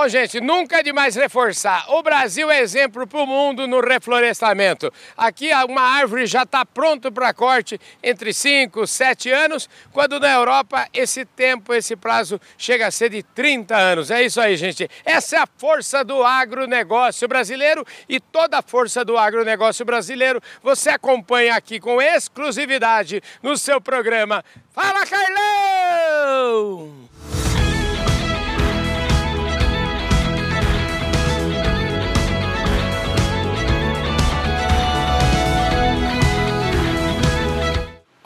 Bom, 0.00 0.08
gente, 0.08 0.40
nunca 0.40 0.78
é 0.78 0.82
demais 0.84 1.16
reforçar. 1.16 1.84
O 1.88 2.04
Brasil 2.04 2.48
é 2.48 2.60
exemplo 2.60 3.04
para 3.04 3.18
o 3.18 3.26
mundo 3.26 3.66
no 3.66 3.80
reflorestamento. 3.80 4.92
Aqui 5.16 5.50
uma 5.68 5.82
árvore 5.82 6.24
já 6.24 6.44
está 6.44 6.64
pronta 6.64 7.10
para 7.10 7.34
corte 7.34 7.80
entre 8.00 8.32
5 8.32 8.84
e 8.84 8.86
7 8.86 9.28
anos, 9.32 9.68
quando 9.92 10.20
na 10.20 10.32
Europa 10.32 10.86
esse 10.94 11.24
tempo, 11.24 11.74
esse 11.74 11.96
prazo 11.96 12.40
chega 12.56 12.86
a 12.86 12.92
ser 12.92 13.10
de 13.10 13.24
30 13.24 13.76
anos. 13.76 14.12
É 14.12 14.22
isso 14.22 14.40
aí, 14.40 14.56
gente. 14.56 14.88
Essa 15.04 15.38
é 15.38 15.40
a 15.40 15.48
força 15.58 16.04
do 16.04 16.22
agronegócio 16.22 17.26
brasileiro 17.26 17.84
e 18.08 18.20
toda 18.20 18.58
a 18.58 18.62
força 18.62 19.04
do 19.04 19.18
agronegócio 19.18 19.84
brasileiro 19.84 20.40
você 20.62 20.90
acompanha 20.90 21.56
aqui 21.56 21.80
com 21.80 22.00
exclusividade 22.00 23.20
no 23.42 23.56
seu 23.56 23.80
programa 23.80 24.44
Fala 24.72 25.04
Carlão! 25.04 26.28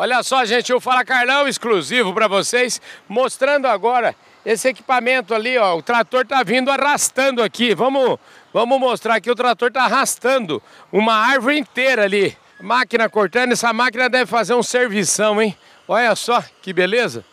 Olha 0.02 0.20
só, 0.24 0.44
gente, 0.44 0.72
o 0.72 0.80
Fala 0.80 1.04
Carlão 1.04 1.46
exclusivo 1.46 2.12
para 2.12 2.26
vocês, 2.26 2.82
mostrando 3.08 3.66
agora 3.66 4.16
esse 4.44 4.66
equipamento 4.66 5.32
ali, 5.32 5.56
ó. 5.56 5.76
O 5.76 5.82
trator 5.82 6.26
tá 6.26 6.42
vindo 6.42 6.72
arrastando 6.72 7.40
aqui. 7.40 7.72
Vamos, 7.72 8.18
vamos 8.52 8.80
mostrar 8.80 9.14
aqui, 9.14 9.30
o 9.30 9.36
trator 9.36 9.70
tá 9.70 9.84
arrastando 9.84 10.60
uma 10.90 11.14
árvore 11.14 11.56
inteira 11.56 12.02
ali. 12.02 12.36
Máquina 12.60 13.08
cortando, 13.08 13.52
essa 13.52 13.72
máquina 13.72 14.10
deve 14.10 14.26
fazer 14.26 14.54
um 14.54 14.62
servição, 14.64 15.40
hein? 15.40 15.56
Olha 15.86 16.16
só, 16.16 16.42
que 16.60 16.72
beleza. 16.72 17.24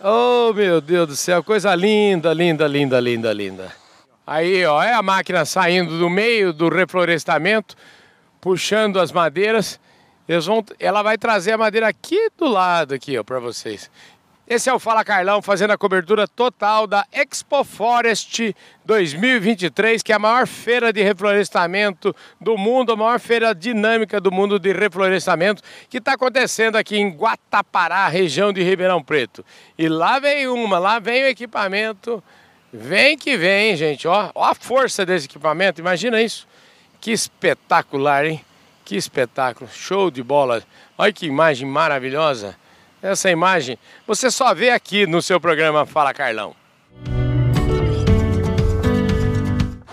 Oh, 0.00 0.52
meu 0.52 0.80
Deus 0.80 1.08
do 1.08 1.16
céu, 1.16 1.42
coisa 1.42 1.74
linda, 1.74 2.32
linda, 2.32 2.68
linda, 2.68 3.00
linda, 3.00 3.32
linda. 3.32 3.72
Aí, 4.24 4.64
ó, 4.64 4.80
é 4.80 4.94
a 4.94 5.02
máquina 5.02 5.44
saindo 5.44 5.98
do 5.98 6.08
meio 6.08 6.52
do 6.52 6.68
reflorestamento, 6.68 7.74
puxando 8.40 9.00
as 9.00 9.10
madeiras. 9.10 9.80
Eles 10.28 10.46
vão, 10.46 10.64
ela 10.78 11.02
vai 11.02 11.18
trazer 11.18 11.52
a 11.52 11.58
madeira 11.58 11.88
aqui 11.88 12.30
do 12.38 12.46
lado, 12.46 12.94
aqui, 12.94 13.18
ó, 13.18 13.24
para 13.24 13.40
vocês. 13.40 13.90
Esse 14.46 14.68
é 14.68 14.74
o 14.74 14.78
Fala 14.78 15.04
Carlão 15.04 15.40
fazendo 15.40 15.70
a 15.70 15.78
cobertura 15.78 16.28
total 16.28 16.86
da 16.86 17.06
Expo 17.12 17.64
Forest 17.64 18.54
2023, 18.84 20.02
que 20.02 20.12
é 20.12 20.16
a 20.16 20.18
maior 20.18 20.46
feira 20.46 20.92
de 20.92 21.02
reflorestamento 21.02 22.14
do 22.40 22.58
mundo, 22.58 22.92
a 22.92 22.96
maior 22.96 23.18
feira 23.18 23.54
dinâmica 23.54 24.20
do 24.20 24.30
mundo 24.30 24.58
de 24.58 24.72
reflorestamento, 24.72 25.62
que 25.88 25.98
está 25.98 26.14
acontecendo 26.14 26.76
aqui 26.76 26.98
em 26.98 27.08
Guatapará, 27.08 28.08
região 28.08 28.52
de 28.52 28.62
Ribeirão 28.62 29.02
Preto. 29.02 29.44
E 29.78 29.88
lá 29.88 30.18
vem 30.18 30.48
uma, 30.48 30.78
lá 30.78 30.98
vem 30.98 31.22
o 31.22 31.28
equipamento, 31.28 32.22
vem 32.72 33.16
que 33.16 33.36
vem, 33.36 33.74
gente, 33.76 34.06
ó, 34.06 34.30
ó 34.34 34.46
a 34.46 34.54
força 34.54 35.06
desse 35.06 35.26
equipamento, 35.26 35.80
imagina 35.80 36.20
isso. 36.20 36.46
Que 37.00 37.10
espetacular, 37.10 38.26
hein? 38.26 38.44
Que 38.84 38.96
espetáculo, 38.96 39.70
show 39.72 40.10
de 40.10 40.22
bola. 40.22 40.62
Olha 40.98 41.12
que 41.12 41.26
imagem 41.26 41.68
maravilhosa. 41.68 42.56
Essa 43.02 43.30
imagem 43.30 43.78
você 44.06 44.30
só 44.30 44.54
vê 44.54 44.70
aqui 44.70 45.06
no 45.06 45.20
seu 45.22 45.40
programa 45.40 45.86
Fala 45.86 46.12
Carlão. 46.12 46.54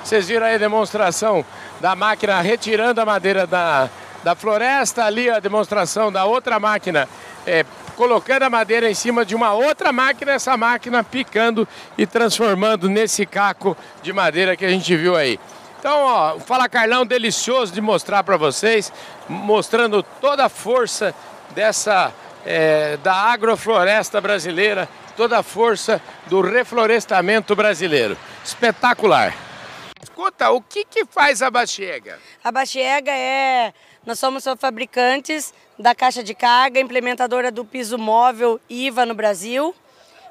Vocês 0.03 0.27
viram 0.27 0.45
aí 0.45 0.55
a 0.55 0.57
demonstração 0.57 1.45
da 1.79 1.95
máquina 1.95 2.41
retirando 2.41 2.99
a 2.99 3.05
madeira 3.05 3.45
da, 3.45 3.89
da 4.23 4.35
floresta, 4.35 5.05
ali 5.05 5.29
a 5.29 5.39
demonstração 5.39 6.11
da 6.11 6.25
outra 6.25 6.59
máquina 6.59 7.07
é, 7.45 7.65
colocando 7.95 8.43
a 8.43 8.49
madeira 8.49 8.89
em 8.89 8.93
cima 8.93 9.25
de 9.25 9.35
uma 9.35 9.53
outra 9.53 9.91
máquina, 9.91 10.31
essa 10.31 10.55
máquina 10.55 11.03
picando 11.03 11.67
e 11.97 12.05
transformando 12.05 12.89
nesse 12.89 13.25
caco 13.25 13.75
de 14.01 14.13
madeira 14.13 14.55
que 14.55 14.65
a 14.65 14.69
gente 14.69 14.95
viu 14.95 15.15
aí. 15.15 15.39
Então, 15.79 16.01
ó, 16.03 16.39
Fala 16.39 16.67
Carlão 16.67 17.05
delicioso 17.05 17.71
de 17.71 17.79
mostrar 17.79 18.21
para 18.21 18.35
vocês, 18.35 18.91
mostrando 19.29 20.03
toda 20.03 20.45
a 20.45 20.49
força 20.49 21.15
dessa 21.51 22.13
é, 22.45 22.97
da 22.97 23.13
agrofloresta 23.13 24.19
brasileira, 24.19 24.89
toda 25.15 25.39
a 25.39 25.43
força 25.43 26.01
do 26.27 26.41
reflorestamento 26.41 27.55
brasileiro. 27.55 28.17
Espetacular. 28.43 29.33
Escuta, 30.01 30.51
o 30.51 30.61
que, 30.61 30.83
que 30.83 31.05
faz 31.05 31.41
a 31.41 31.49
Baxiega? 31.49 32.19
A 32.43 32.51
Baxiega 32.51 33.11
é. 33.11 33.73
Nós 34.05 34.19
somos 34.19 34.43
fabricantes 34.57 35.53
da 35.77 35.95
caixa 35.95 36.23
de 36.23 36.33
carga, 36.33 36.79
implementadora 36.79 37.51
do 37.51 37.63
piso 37.63 37.97
móvel 37.97 38.59
IVA 38.69 39.05
no 39.05 39.13
Brasil. 39.13 39.73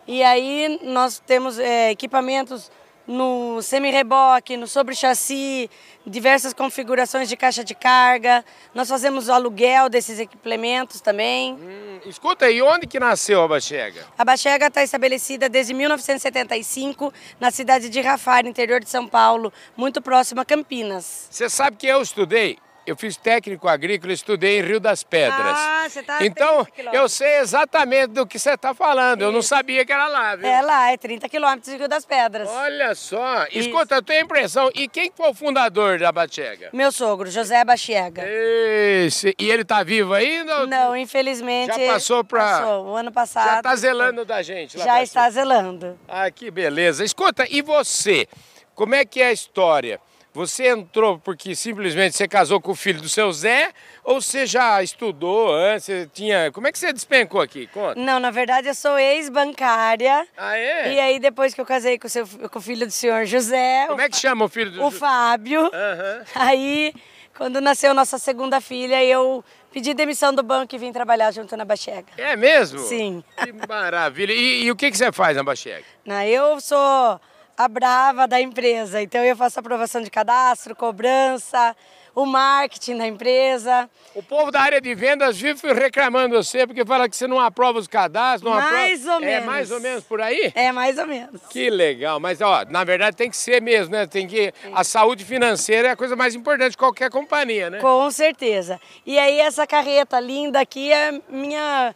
E 0.07 0.23
aí 0.23 0.79
nós 0.83 1.23
temos 1.27 1.59
é, 1.59 1.91
equipamentos 1.91 2.71
no 3.09 3.63
semi-reboque, 3.63 4.59
no 4.59 4.69
sobre-chassi, 4.69 5.71
diversas 6.07 6.53
configurações 6.53 7.29
de 7.29 7.37
caixa 7.37 7.65
de 7.65 7.75
carga. 7.75 8.45
Nós 8.75 8.89
fazemos 8.89 9.29
o 9.29 9.33
aluguel 9.33 9.89
desses 9.89 10.19
equipamentos 10.21 11.01
também. 11.01 11.55
Hum, 11.55 12.01
escuta, 12.05 12.51
e 12.51 12.61
onde 12.61 12.87
que 12.87 13.01
nasceu 13.01 13.43
a 13.43 13.49
Bachega? 13.49 14.07
A 14.17 14.25
Bachega 14.25 14.67
está 14.67 14.83
estabelecida 14.85 15.49
desde 15.49 15.73
1975 15.73 17.13
na 17.41 17.51
cidade 17.51 17.89
de 17.89 18.01
Rafar, 18.03 18.47
interior 18.47 18.81
de 18.81 18.91
São 18.91 19.09
Paulo, 19.09 19.51
muito 19.75 20.03
próximo 20.03 20.43
a 20.43 20.45
Campinas. 20.45 21.27
Você 21.31 21.49
sabe 21.49 21.79
que 21.79 21.87
eu 21.87 22.03
estudei 22.03 22.59
eu 22.89 22.97
fiz 22.97 23.19
técnico 23.19 23.69
agrícola, 23.69 24.13
estudei 24.13 24.59
em 24.59 24.63
Rio 24.63 24.81
das 24.81 25.05
Pedras. 25.05 25.55
Ah, 25.59 25.87
você 25.87 26.03
tá 26.03 26.25
Então, 26.25 26.67
eu 26.93 27.07
sei 27.07 27.39
exatamente 27.39 28.09
do 28.09 28.27
que 28.27 28.39
você 28.39 28.55
está 28.55 28.73
falando. 28.73 29.21
Isso. 29.21 29.29
Eu 29.29 29.33
não 29.33 29.43
sabia 29.43 29.85
que 29.85 29.93
era 29.93 30.09
lá, 30.09 30.35
viu? 30.35 30.49
É 30.49 30.63
lá, 30.63 30.91
é 30.91 30.97
30 30.97 31.29
quilômetros 31.29 31.71
de 31.71 31.79
Rio 31.79 31.89
das 31.89 32.07
Pedras. 32.07 32.49
Olha 32.49 32.95
só. 32.95 33.45
Isso. 33.49 33.59
Escuta, 33.59 33.97
eu 33.97 34.03
tenho 34.03 34.21
a 34.21 34.25
impressão. 34.25 34.71
E 34.75 34.89
quem 34.89 35.13
foi 35.15 35.29
o 35.29 35.35
fundador 35.35 35.99
da 35.99 36.11
Bachega? 36.11 36.71
Meu 36.73 36.91
sogro, 36.91 37.31
José 37.31 37.63
Bachiega. 37.63 38.25
Esse. 38.27 39.35
E 39.39 39.51
ele 39.51 39.63
está 39.63 39.83
vivo 39.83 40.15
ainda? 40.15 40.67
Não, 40.67 40.97
infelizmente. 40.97 41.79
Já 41.79 41.93
passou 41.93 42.25
para. 42.25 42.41
Passou, 42.41 42.87
o 42.87 42.97
ano 42.97 43.13
passado. 43.13 43.51
Já 43.51 43.57
está 43.59 43.77
zelando 43.77 44.25
da 44.25 44.41
gente. 44.41 44.79
Já 44.79 45.03
está 45.03 45.29
zelando. 45.29 45.99
Ah, 46.09 46.31
que 46.31 46.51
beleza. 46.51 47.05
Escuta, 47.05 47.47
e 47.51 47.61
você? 47.61 48.27
Como 48.75 48.95
é 48.95 49.05
que 49.05 49.21
é 49.21 49.27
a 49.27 49.33
história? 49.33 50.01
Você 50.39 50.69
entrou 50.69 51.19
porque 51.19 51.57
simplesmente 51.57 52.15
você 52.17 52.29
casou 52.29 52.61
com 52.61 52.71
o 52.71 52.75
filho 52.77 53.01
do 53.01 53.09
seu 53.09 53.33
Zé 53.33 53.73
ou 54.05 54.23
você 54.23 54.47
já 54.47 54.81
estudou 54.81 55.53
antes? 55.53 55.87
Você 55.87 56.09
tinha. 56.15 56.53
Como 56.53 56.69
é 56.69 56.71
que 56.71 56.79
você 56.79 56.93
despencou 56.93 57.41
aqui? 57.41 57.67
Conta. 57.67 57.99
Não, 57.99 58.21
na 58.21 58.31
verdade 58.31 58.69
eu 58.69 58.75
sou 58.75 58.97
ex-bancária. 58.97 60.29
Ah, 60.37 60.57
é? 60.57 60.95
E 60.95 61.01
aí 61.01 61.19
depois 61.19 61.55
que 61.55 61.61
eu 61.61 61.67
casei 61.67 61.99
com 61.99 62.07
o, 62.07 62.09
seu, 62.09 62.25
com 62.25 62.59
o 62.61 62.63
filho 62.63 62.87
do 62.87 62.93
senhor 62.93 63.25
José. 63.27 63.87
Como 63.89 63.99
o, 63.99 64.01
é 64.01 64.09
que 64.09 64.17
chama 64.17 64.45
o 64.45 64.49
filho 64.49 64.71
do 64.71 64.85
O 64.85 64.93
Fábio. 64.93 65.63
Uhum. 65.63 66.25
Aí, 66.37 66.95
quando 67.37 67.61
nasceu 67.61 67.93
nossa 67.93 68.17
segunda 68.17 68.61
filha, 68.61 69.03
eu 69.03 69.45
pedi 69.73 69.93
demissão 69.93 70.33
do 70.33 70.45
banco 70.45 70.73
e 70.73 70.79
vim 70.79 70.93
trabalhar 70.93 71.33
junto 71.33 71.57
na 71.57 71.65
Bachega. 71.65 72.13
É 72.17 72.37
mesmo? 72.37 72.79
Sim. 72.79 73.25
Que 73.43 73.53
maravilha. 73.67 74.33
E, 74.33 74.67
e 74.67 74.71
o 74.71 74.77
que, 74.77 74.89
que 74.89 74.97
você 74.97 75.11
faz 75.11 75.37
na 75.37 75.43
Bachega? 75.43 75.83
Não, 76.05 76.23
eu 76.23 76.61
sou 76.61 77.21
a 77.59 77.67
brava 77.67 78.29
da 78.29 78.41
empresa. 78.41 79.03
Então 79.03 79.23
eu 79.25 79.37
faço 79.37 79.59
aprovação 79.59 80.01
de 80.01 80.09
cadastro, 80.09 80.77
cobrança, 80.77 81.75
o 82.15 82.25
marketing 82.25 82.97
da 82.97 83.07
empresa. 83.09 83.91
O 84.15 84.23
povo 84.23 84.53
da 84.53 84.61
área 84.61 84.81
de 84.81 84.95
vendas 84.95 85.37
vive 85.37 85.73
reclamando 85.73 86.41
você 86.41 86.69
porque 86.69 86.85
fala 86.85 87.09
que 87.09 87.17
você 87.17 87.27
não 87.27 87.41
aprova 87.41 87.81
os 87.81 87.89
cadastros, 87.89 88.43
não 88.43 88.53
mais 88.57 89.01
aprova. 89.01 89.15
ou 89.17 89.21
menos. 89.21 89.43
É 89.43 89.47
mais 89.47 89.71
ou 89.73 89.81
menos 89.81 90.05
por 90.05 90.21
aí? 90.21 90.53
É 90.55 90.71
mais 90.71 90.99
ou 90.99 91.07
menos. 91.09 91.41
Que 91.51 91.69
legal, 91.69 92.21
mas 92.21 92.41
ó, 92.41 92.65
na 92.71 92.85
verdade 92.85 93.17
tem 93.17 93.29
que 93.29 93.37
ser 93.37 93.61
mesmo, 93.61 93.93
né? 93.93 94.07
Tem 94.07 94.29
que 94.29 94.55
a 94.73 94.85
saúde 94.85 95.25
financeira 95.25 95.89
é 95.89 95.91
a 95.91 95.97
coisa 95.97 96.15
mais 96.15 96.37
importante 96.37 96.71
de 96.71 96.77
qualquer 96.77 97.11
companhia, 97.11 97.69
né? 97.71 97.81
Com 97.81 98.09
certeza. 98.13 98.81
E 99.05 99.19
aí 99.19 99.41
essa 99.41 99.67
carreta 99.67 100.21
linda 100.21 100.61
aqui 100.61 100.93
é 100.93 101.21
minha 101.29 101.93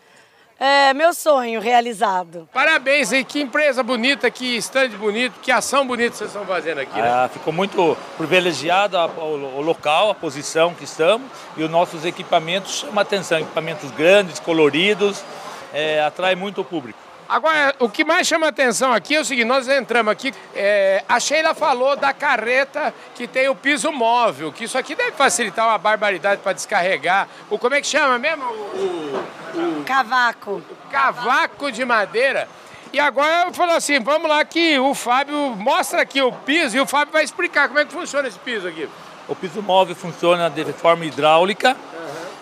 é 0.64 0.94
meu 0.94 1.12
sonho 1.12 1.61
realizado. 1.61 2.48
Parabéns 2.53 3.12
aí, 3.12 3.25
que 3.25 3.40
empresa 3.40 3.83
bonita, 3.83 4.31
que 4.31 4.57
stand 4.59 4.90
bonito, 4.90 5.40
que 5.42 5.51
ação 5.51 5.85
bonita 5.85 6.14
vocês 6.14 6.31
estão 6.31 6.46
fazendo 6.46 6.79
aqui. 6.79 6.94
Né? 6.94 7.09
Ah, 7.09 7.29
ficou 7.29 7.53
muito 7.53 7.96
privilegiado 8.16 8.96
o, 8.96 9.61
local, 9.61 10.11
a 10.11 10.14
posição 10.14 10.72
que 10.72 10.85
estamos 10.85 11.29
e 11.57 11.64
os 11.64 11.70
nossos 11.70 12.05
equipamentos 12.05 12.77
chamam 12.77 13.01
a 13.01 13.03
atenção, 13.03 13.40
equipamentos 13.40 13.90
grandes, 13.90 14.38
coloridos, 14.38 15.25
é, 15.75 16.01
atrai 16.01 16.37
muito 16.37 16.61
o 16.61 16.64
público. 16.64 17.01
Agora, 17.33 17.75
o 17.79 17.88
que 17.88 18.05
mais 18.05 18.27
chama 18.27 18.49
atenção 18.49 18.92
aqui 18.92 19.14
é 19.14 19.21
o 19.21 19.25
seguinte, 19.25 19.47
nós 19.47 19.66
entramos 19.66 20.12
aqui, 20.12 20.35
é, 20.55 21.03
a 21.09 21.18
Sheila 21.18 21.55
falou 21.55 21.97
da 21.97 22.12
carreta 22.12 22.92
que 23.14 23.27
tem 23.27 23.49
o 23.49 23.55
piso 23.55 23.90
móvel, 23.90 24.53
que 24.53 24.64
isso 24.64 24.77
aqui 24.77 24.95
deve 24.95 25.12
facilitar 25.12 25.66
uma 25.66 25.79
barbaridade 25.79 26.42
para 26.42 26.53
descarregar. 26.53 27.27
O, 27.49 27.59
como 27.59 27.75
é 27.75 27.81
que 27.81 27.87
chama 27.87 28.18
mesmo? 28.18 28.45
O, 28.45 29.25
o, 29.55 29.81
o 29.81 29.85
cavaco. 29.87 30.62
O 30.71 30.90
cavaco 30.90 31.73
de 31.73 31.87
madeira. 31.87 32.47
E 32.92 33.01
agora 33.01 33.47
eu 33.47 33.55
falo 33.55 33.73
assim, 33.73 33.99
vamos 33.99 34.29
lá 34.29 34.45
que 34.45 34.79
o 34.79 34.95
Fábio 34.95 35.57
mostra 35.57 36.03
aqui 36.03 36.21
o 36.21 36.31
piso 36.31 36.77
e 36.77 36.81
o 36.81 36.87
Fábio 36.87 37.14
vai 37.14 37.25
explicar 37.25 37.66
como 37.66 37.81
é 37.81 37.87
que 37.87 37.95
funciona 37.95 38.29
esse 38.29 38.38
piso 38.40 38.68
aqui. 38.68 38.87
O 39.27 39.35
piso 39.35 39.62
móvel 39.62 39.97
funciona 39.97 40.51
de 40.51 40.71
forma 40.75 41.07
hidráulica 41.07 41.79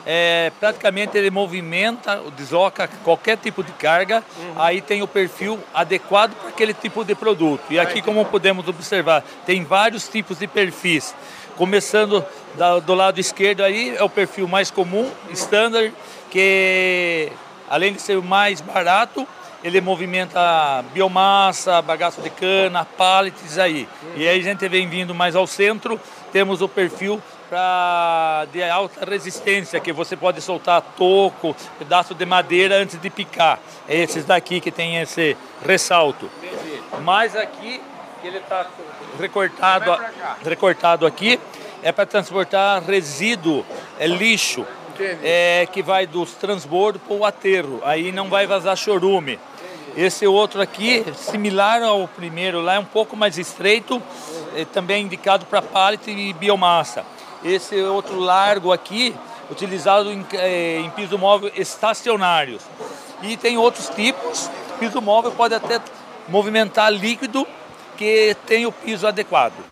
é, 0.06 0.50
praticamente 0.58 1.16
ele 1.16 1.30
movimenta, 1.30 2.20
desloca 2.36 2.88
qualquer 3.04 3.36
tipo 3.36 3.62
de 3.62 3.72
carga, 3.72 4.24
uhum. 4.38 4.54
aí 4.56 4.80
tem 4.80 5.02
o 5.02 5.08
perfil 5.08 5.58
adequado 5.74 6.34
para 6.34 6.48
aquele 6.48 6.74
tipo 6.74 7.04
de 7.04 7.14
produto. 7.14 7.62
E 7.70 7.78
aqui, 7.78 8.00
como 8.02 8.24
podemos 8.24 8.66
observar, 8.66 9.22
tem 9.44 9.64
vários 9.64 10.08
tipos 10.08 10.38
de 10.38 10.46
perfis. 10.46 11.14
Começando 11.56 12.24
da, 12.54 12.78
do 12.78 12.94
lado 12.94 13.20
esquerdo 13.20 13.62
aí, 13.62 13.94
é 13.96 14.02
o 14.02 14.08
perfil 14.08 14.48
mais 14.48 14.70
comum, 14.70 15.10
standard, 15.32 15.92
que 16.30 17.30
além 17.68 17.92
de 17.92 18.00
ser 18.00 18.16
o 18.16 18.22
mais 18.22 18.60
barato, 18.60 19.26
ele 19.62 19.80
movimenta 19.80 20.82
biomassa, 20.92 21.82
bagaço 21.82 22.22
de 22.22 22.30
cana, 22.30 22.84
pallets 22.84 23.58
aí. 23.58 23.86
Uhum. 24.02 24.12
E 24.16 24.28
aí 24.28 24.40
a 24.40 24.42
gente 24.42 24.66
vem 24.68 24.88
vindo 24.88 25.14
mais 25.14 25.36
ao 25.36 25.46
centro, 25.46 26.00
temos 26.32 26.62
o 26.62 26.68
perfil 26.68 27.20
pra, 27.48 28.46
de 28.52 28.62
alta 28.62 29.04
resistência, 29.04 29.80
que 29.80 29.92
você 29.92 30.16
pode 30.16 30.40
soltar 30.40 30.80
toco, 30.96 31.54
pedaço 31.78 32.14
de 32.14 32.24
madeira 32.24 32.76
antes 32.76 33.00
de 33.00 33.10
picar. 33.10 33.58
É 33.88 33.96
esses 33.96 34.24
daqui 34.24 34.60
que 34.60 34.70
tem 34.70 34.98
esse 34.98 35.36
ressalto. 35.66 36.30
Mas 37.02 37.36
aqui, 37.36 37.80
ele 38.22 38.38
está 38.38 38.66
recortado, 39.18 39.96
recortado 40.44 41.06
aqui, 41.06 41.40
é 41.82 41.90
para 41.90 42.06
transportar 42.06 42.82
resíduo, 42.82 43.64
é 43.98 44.06
lixo. 44.06 44.66
é, 45.22 45.66
que 45.72 45.82
vai 45.82 46.06
dos 46.06 46.32
transbordos 46.32 47.00
para 47.02 47.16
o 47.16 47.24
aterro. 47.24 47.80
Aí 47.84 48.12
não 48.12 48.28
vai 48.28 48.46
vazar 48.46 48.76
chorume. 48.76 49.38
Esse 49.96 50.26
outro 50.26 50.60
aqui, 50.60 51.04
similar 51.16 51.82
ao 51.82 52.06
primeiro 52.06 52.60
lá, 52.60 52.74
é 52.74 52.78
um 52.78 52.84
pouco 52.84 53.16
mais 53.16 53.38
estreito, 53.38 54.00
é, 54.54 54.64
também 54.64 55.04
indicado 55.04 55.46
para 55.46 55.60
pallet 55.60 56.10
e 56.10 56.32
biomassa. 56.32 57.04
Esse 57.44 57.76
outro 57.82 58.18
largo 58.18 58.72
aqui, 58.72 59.14
utilizado 59.50 60.12
em, 60.12 60.24
é, 60.34 60.78
em 60.80 60.90
piso 60.90 61.18
móvel 61.18 61.50
estacionários. 61.56 62.62
E 63.22 63.36
tem 63.36 63.58
outros 63.58 63.88
tipos, 63.88 64.50
piso 64.78 65.00
móvel 65.00 65.32
pode 65.32 65.54
até 65.54 65.80
movimentar 66.28 66.92
líquido 66.92 67.46
que 67.96 68.36
tem 68.46 68.66
o 68.66 68.72
piso 68.72 69.06
adequado. 69.06 69.69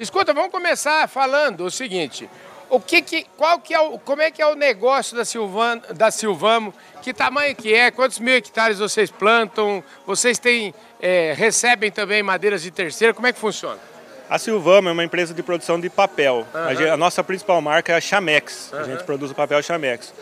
Escuta, 0.00 0.32
vamos 0.32 0.50
começar 0.50 1.06
falando 1.10 1.66
o 1.66 1.70
seguinte. 1.70 2.26
O 2.70 2.80
que 2.80 3.02
que, 3.02 3.26
qual 3.36 3.58
que 3.58 3.74
é 3.74 3.80
o, 3.80 3.98
como 3.98 4.22
é 4.22 4.30
que 4.30 4.40
é 4.40 4.46
o 4.46 4.54
negócio 4.54 5.14
da, 5.14 5.26
Silvan, 5.26 5.78
da 5.92 6.10
Silvamo? 6.10 6.72
Que 7.02 7.12
tamanho 7.12 7.54
que 7.54 7.74
é? 7.74 7.90
Quantos 7.90 8.18
mil 8.18 8.34
hectares 8.34 8.78
vocês 8.78 9.10
plantam? 9.10 9.84
Vocês 10.06 10.38
têm, 10.38 10.72
é, 11.02 11.34
recebem 11.36 11.90
também 11.90 12.22
madeiras 12.22 12.62
de 12.62 12.70
terceira? 12.70 13.12
Como 13.12 13.26
é 13.26 13.32
que 13.34 13.38
funciona? 13.38 13.78
A 14.30 14.38
Silvamo 14.38 14.88
é 14.88 14.92
uma 14.92 15.04
empresa 15.04 15.34
de 15.34 15.42
produção 15.42 15.78
de 15.78 15.90
papel. 15.90 16.46
Uhum. 16.54 16.60
A, 16.60 16.74
gente, 16.74 16.88
a, 16.88 16.96
nossa 16.96 17.22
principal 17.22 17.60
marca 17.60 17.92
é 17.92 17.96
a 17.96 18.00
Chamex. 18.00 18.70
Uhum. 18.72 18.78
A 18.78 18.84
gente 18.84 19.04
produz 19.04 19.30
o 19.30 19.34
papel 19.34 19.62
Chamex. 19.62 20.14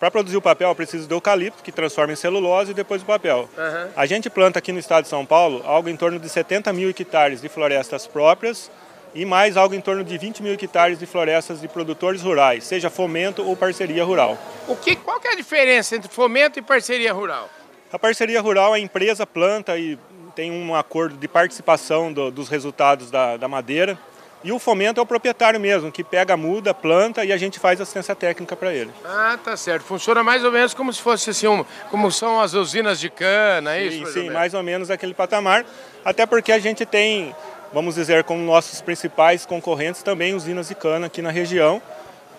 Para 0.00 0.10
produzir 0.10 0.38
o 0.38 0.42
papel, 0.42 0.74
precisa 0.74 1.06
do 1.06 1.14
eucalipto, 1.14 1.62
que 1.62 1.72
transforma 1.72 2.14
em 2.14 2.16
celulose, 2.16 2.70
e 2.70 2.74
depois 2.74 3.02
o 3.02 3.04
papel. 3.04 3.50
Uhum. 3.54 3.90
A 3.94 4.06
gente 4.06 4.30
planta 4.30 4.60
aqui 4.60 4.72
no 4.72 4.78
estado 4.78 5.04
de 5.04 5.10
São 5.10 5.26
Paulo 5.26 5.62
algo 5.66 5.90
em 5.90 5.96
torno 5.96 6.18
de 6.18 6.28
70 6.28 6.72
mil 6.72 6.88
hectares 6.88 7.42
de 7.42 7.50
florestas 7.50 8.06
próprias 8.06 8.70
e 9.16 9.24
mais 9.24 9.56
algo 9.56 9.74
em 9.74 9.80
torno 9.80 10.04
de 10.04 10.18
20 10.18 10.42
mil 10.42 10.52
hectares 10.52 10.98
de 10.98 11.06
florestas 11.06 11.58
de 11.58 11.66
produtores 11.66 12.20
rurais, 12.20 12.64
seja 12.64 12.90
fomento 12.90 13.42
ou 13.42 13.56
parceria 13.56 14.04
rural. 14.04 14.36
O 14.68 14.76
que, 14.76 14.94
qual 14.94 15.18
que 15.18 15.26
é 15.26 15.32
a 15.32 15.34
diferença 15.34 15.96
entre 15.96 16.10
fomento 16.10 16.58
e 16.58 16.62
parceria 16.62 17.14
rural? 17.14 17.48
A 17.90 17.98
parceria 17.98 18.42
rural, 18.42 18.74
a 18.74 18.78
empresa 18.78 19.26
planta 19.26 19.78
e 19.78 19.98
tem 20.34 20.52
um 20.52 20.74
acordo 20.74 21.16
de 21.16 21.26
participação 21.26 22.12
do, 22.12 22.30
dos 22.30 22.50
resultados 22.50 23.10
da, 23.10 23.38
da 23.38 23.48
madeira. 23.48 23.98
E 24.44 24.52
o 24.52 24.58
fomento 24.58 25.00
é 25.00 25.02
o 25.02 25.06
proprietário 25.06 25.58
mesmo, 25.58 25.90
que 25.90 26.04
pega 26.04 26.34
a 26.34 26.36
muda, 26.36 26.74
planta 26.74 27.24
e 27.24 27.32
a 27.32 27.38
gente 27.38 27.58
faz 27.58 27.80
assistência 27.80 28.14
técnica 28.14 28.54
para 28.54 28.72
ele. 28.72 28.90
Ah, 29.02 29.38
tá 29.42 29.56
certo. 29.56 29.84
Funciona 29.84 30.22
mais 30.22 30.44
ou 30.44 30.52
menos 30.52 30.74
como 30.74 30.92
se 30.92 31.00
fosse 31.00 31.30
assim, 31.30 31.46
um, 31.46 31.64
como 31.90 32.12
são 32.12 32.38
as 32.38 32.52
usinas 32.52 33.00
de 33.00 33.08
cana, 33.08 33.74
é 33.74 33.90
sim, 33.90 34.02
isso? 34.02 34.12
Sim, 34.12 34.30
mais 34.30 34.52
ou 34.52 34.62
menos 34.62 34.90
aquele 34.90 35.14
patamar. 35.14 35.64
Até 36.04 36.26
porque 36.26 36.52
a 36.52 36.58
gente 36.58 36.84
tem 36.84 37.34
vamos 37.72 37.94
dizer, 37.94 38.24
como 38.24 38.42
nossos 38.42 38.80
principais 38.80 39.44
concorrentes 39.46 40.02
também 40.02 40.34
usinas 40.34 40.68
de 40.68 40.74
cana 40.74 41.06
aqui 41.06 41.20
na 41.20 41.30
região, 41.30 41.80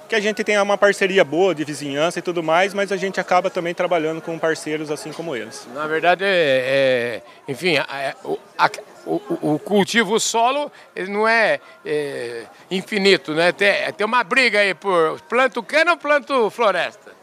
que 0.08 0.16
a 0.16 0.20
gente 0.20 0.44
tem 0.44 0.58
uma 0.58 0.78
parceria 0.78 1.24
boa 1.24 1.54
de 1.54 1.63
vizinhança 1.66 2.20
e 2.20 2.22
tudo 2.22 2.42
mais, 2.42 2.74
mas 2.74 2.92
a 2.92 2.98
gente 2.98 3.20
acaba 3.20 3.50
também 3.50 3.74
trabalhando 3.74 4.22
com 4.22 4.40
parceiros 4.40 4.90
assim 4.90 5.12
como 5.12 5.36
eles. 5.36 5.68
Na 5.74 5.86
verdade, 5.86 6.24
é, 6.24 7.22
é 7.48 7.52
enfim, 7.52 7.78
é, 7.78 8.16
o, 8.24 8.40
a, 8.58 8.70
o, 9.06 9.54
o, 9.54 9.60
cultivo 9.60 10.20
solo 10.20 10.72
ele 10.96 11.12
não 11.12 11.28
é, 11.28 11.60
é, 11.86 12.44
infinito, 12.72 13.34
né? 13.34 13.52
Tem, 13.52 13.74
tem 13.94 14.06
uma 14.06 14.24
briga 14.24 14.60
aí 14.60 14.74
por 14.74 15.20
planto 15.22 15.62
cana 15.62 15.92
ou 15.92 15.98
planto 15.98 16.50
floresta? 16.50 17.17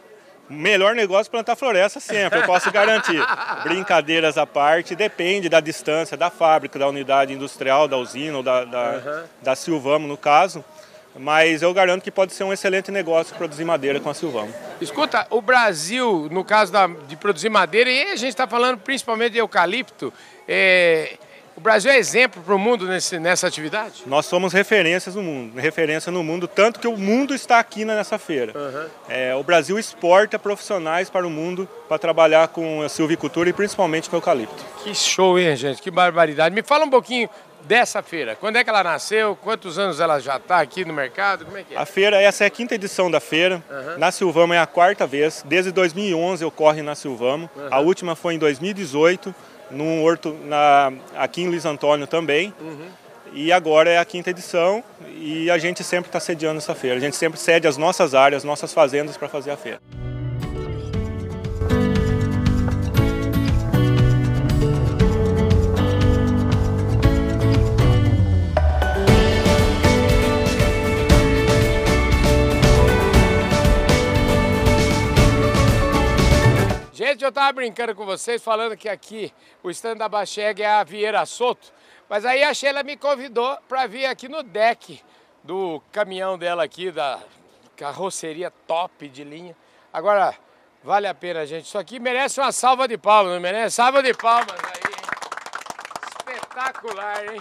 Melhor 0.49 0.95
negócio 0.95 1.31
plantar 1.31 1.57
floresta 1.57 1.99
sempre, 2.01 2.41
eu 2.41 2.45
posso 2.45 2.71
garantir. 2.71 3.21
Brincadeiras 3.63 4.37
à 4.37 4.47
parte, 4.47 4.95
depende 4.95 5.49
da 5.49 5.59
distância 5.59 6.17
da 6.17 6.31
fábrica, 6.31 6.79
da 6.79 6.87
unidade 6.87 7.33
industrial, 7.33 7.89
da 7.89 7.97
usina 7.97 8.37
ou 8.37 8.43
da, 8.43 8.65
da, 8.65 8.91
uhum. 8.93 9.23
da 9.43 9.57
Silvamo, 9.57 10.07
no 10.07 10.17
caso. 10.17 10.63
Mas 11.17 11.63
eu 11.63 11.73
garanto 11.73 12.03
que 12.03 12.11
pode 12.11 12.33
ser 12.33 12.45
um 12.45 12.53
excelente 12.53 12.91
negócio 12.91 13.37
produzir 13.37 13.65
madeira 13.65 14.01
com 14.01 14.11
a 14.11 14.15
Silvamo. 14.15 14.53
Escuta, 14.81 15.27
o 15.31 15.41
Brasil, 15.41 16.29
no 16.31 16.45
caso 16.45 16.73
da, 16.73 16.89
de 16.89 17.17
produzir 17.17 17.49
madeira, 17.49 17.89
e 17.89 18.03
a 18.13 18.17
gente 18.17 18.31
está 18.31 18.49
falando 18.49 18.79
principalmente 18.79 19.33
de 19.35 19.39
eucalipto, 19.39 20.13
é, 20.49 21.17
o 21.57 21.61
Brasil 21.61 21.91
é 21.91 21.99
exemplo 21.99 22.43
para 22.43 22.55
o 22.55 22.59
mundo 22.59 22.87
nesse, 22.87 23.19
nessa 23.19 23.47
atividade? 23.47 24.03
Nós 24.07 24.27
somos 24.27 24.53
referências 24.53 25.15
no 25.15 25.23
mundo, 25.23 25.59
referência 25.59 26.11
no 26.11 26.23
mundo, 26.23 26.49
tanto 26.49 26.81
que 26.81 26.89
o 26.89 26.97
mundo 26.97 27.35
está 27.35 27.59
aqui 27.59 27.85
nessa 27.85 28.19
feira. 28.19 28.53
Uhum. 28.59 28.87
É, 29.09 29.35
o 29.35 29.43
Brasil 29.43 29.79
exporta 29.79 30.39
profissionais 30.39 31.09
para 31.09 31.27
o 31.27 31.31
mundo 31.31 31.69
para 31.89 31.99
trabalhar 31.99 32.49
com 32.49 32.83
a 32.83 32.89
silvicultura 32.89 33.49
e 33.51 33.53
principalmente 33.53 34.11
com 34.11 34.17
eucalipto. 34.17 34.65
Que 34.83 34.95
show, 34.95 35.39
hein, 35.39 35.55
gente? 35.57 35.81
Que 35.81 35.91
barbaridade. 35.91 36.55
Me 36.55 36.63
fala 36.63 36.85
um 36.85 36.91
pouquinho 36.91 37.29
dessa 37.65 38.03
feira. 38.03 38.37
Quando 38.37 38.57
é 38.57 38.65
que 38.65 38.71
ela 38.71 38.83
nasceu? 38.83 39.37
Quantos 39.37 39.79
anos 39.79 40.01
ela 40.01 40.19
já 40.19 40.37
está 40.37 40.61
aqui 40.61 40.85
no 40.85 40.93
mercado? 40.93 41.45
Como 41.45 41.57
é 41.57 41.63
que 41.63 41.75
é? 41.75 41.79
A 41.79 41.87
feira, 41.87 42.21
essa 42.21 42.45
é 42.45 42.47
a 42.47 42.51
quinta 42.51 42.75
edição 42.75 43.11
da 43.11 43.21
feira. 43.21 43.63
Uhum. 43.71 43.99
Na 43.99 44.11
Silvamo 44.11 44.53
é 44.53 44.59
a 44.59 44.67
quarta 44.67 45.07
vez. 45.07 45.43
Desde 45.47 45.71
2011 45.73 46.45
ocorre 46.45 46.83
na 46.83 46.95
Silvamo. 46.95 47.49
Uhum. 47.57 47.69
A 47.71 47.81
última 47.81 48.15
foi 48.15 48.35
em 48.35 48.39
2018 48.39 49.35
num 49.75 50.03
horto 50.03 50.37
na, 50.45 50.93
aqui 51.17 51.43
em 51.43 51.49
Luiz 51.49 51.65
Antônio 51.65 52.07
também. 52.07 52.55
Uhum. 52.61 52.87
E 53.33 53.53
agora 53.53 53.91
é 53.91 53.99
a 53.99 54.05
quinta 54.05 54.31
edição 54.31 54.83
e 55.17 55.51
a 55.51 55.59
gente 55.59 55.83
sempre 55.83 56.09
está 56.09 56.21
sediando 56.21 56.59
essa 56.59 56.75
feira. 56.75 56.97
A 56.97 57.01
gente 57.01 57.17
sempre 57.17 57.39
cede 57.39 57.67
as 57.67 57.77
nossas 57.77 58.15
áreas, 58.15 58.45
nossas 58.45 58.73
fazendas 58.73 59.17
para 59.17 59.29
fazer 59.29 59.51
a 59.51 59.57
feira. 59.57 59.81
Gente, 77.15 77.23
eu 77.23 77.29
estava 77.29 77.53
brincando 77.53 77.95
com 77.95 78.05
vocês, 78.05 78.43
falando 78.43 78.77
que 78.77 78.89
aqui 78.89 79.33
o 79.63 79.71
stand 79.71 79.95
da 79.95 80.09
Bacheg 80.09 80.61
é 80.61 80.67
a 80.67 80.83
Vieira 80.83 81.25
Soto, 81.25 81.73
mas 82.09 82.25
aí 82.25 82.43
a 82.43 82.53
Sheila 82.53 82.83
me 82.83 82.97
convidou 82.97 83.57
para 83.69 83.87
vir 83.87 84.07
aqui 84.07 84.27
no 84.27 84.43
deck 84.43 85.01
do 85.41 85.81
caminhão 85.93 86.37
dela 86.37 86.65
aqui, 86.65 86.91
da 86.91 87.21
carroceria 87.77 88.51
top 88.67 89.09
de 89.09 89.23
linha. 89.23 89.57
Agora, 89.93 90.35
vale 90.83 91.07
a 91.07 91.15
pena, 91.15 91.47
gente. 91.47 91.67
Isso 91.67 91.79
aqui 91.79 92.01
merece 92.01 92.41
uma 92.41 92.51
salva 92.51 92.89
de 92.89 92.99
palmas, 92.99 93.33
não 93.33 93.41
merece? 93.41 93.77
Salva 93.77 94.03
de 94.03 94.13
palmas 94.13 94.51
aí, 94.51 94.83
hein? 94.85 96.35
Espetacular, 96.35 97.33
hein? 97.33 97.41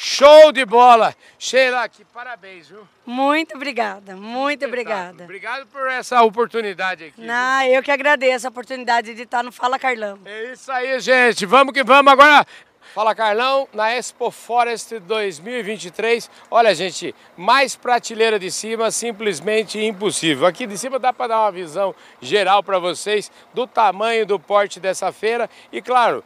Show 0.00 0.52
de 0.52 0.64
bola! 0.64 1.12
Sheila, 1.40 1.82
aqui, 1.82 2.04
parabéns, 2.04 2.68
viu? 2.68 2.86
Muito 3.04 3.56
obrigada, 3.56 4.14
muito 4.14 4.64
obrigada. 4.64 5.24
Obrigado 5.24 5.66
por 5.66 5.90
essa 5.90 6.22
oportunidade 6.22 7.06
aqui. 7.06 7.20
Não, 7.20 7.64
eu 7.64 7.82
que 7.82 7.90
agradeço 7.90 8.46
a 8.46 8.50
oportunidade 8.50 9.12
de 9.12 9.22
estar 9.22 9.42
no 9.42 9.50
Fala 9.50 9.76
Carlão. 9.76 10.16
É 10.24 10.52
isso 10.52 10.70
aí, 10.70 11.00
gente. 11.00 11.44
Vamos 11.44 11.74
que 11.74 11.82
vamos. 11.82 12.12
Agora, 12.12 12.46
Fala 12.94 13.12
Carlão, 13.12 13.66
na 13.74 13.92
Expo 13.92 14.30
Forest 14.30 15.00
2023. 15.00 16.30
Olha, 16.48 16.72
gente, 16.76 17.12
mais 17.36 17.74
prateleira 17.74 18.38
de 18.38 18.52
cima, 18.52 18.92
simplesmente 18.92 19.84
impossível. 19.84 20.46
Aqui 20.46 20.64
de 20.64 20.78
cima 20.78 21.00
dá 21.00 21.12
para 21.12 21.26
dar 21.26 21.40
uma 21.40 21.50
visão 21.50 21.92
geral 22.22 22.62
para 22.62 22.78
vocês 22.78 23.32
do 23.52 23.66
tamanho 23.66 24.24
do 24.24 24.38
porte 24.38 24.78
dessa 24.78 25.10
feira. 25.10 25.50
E 25.72 25.82
claro, 25.82 26.22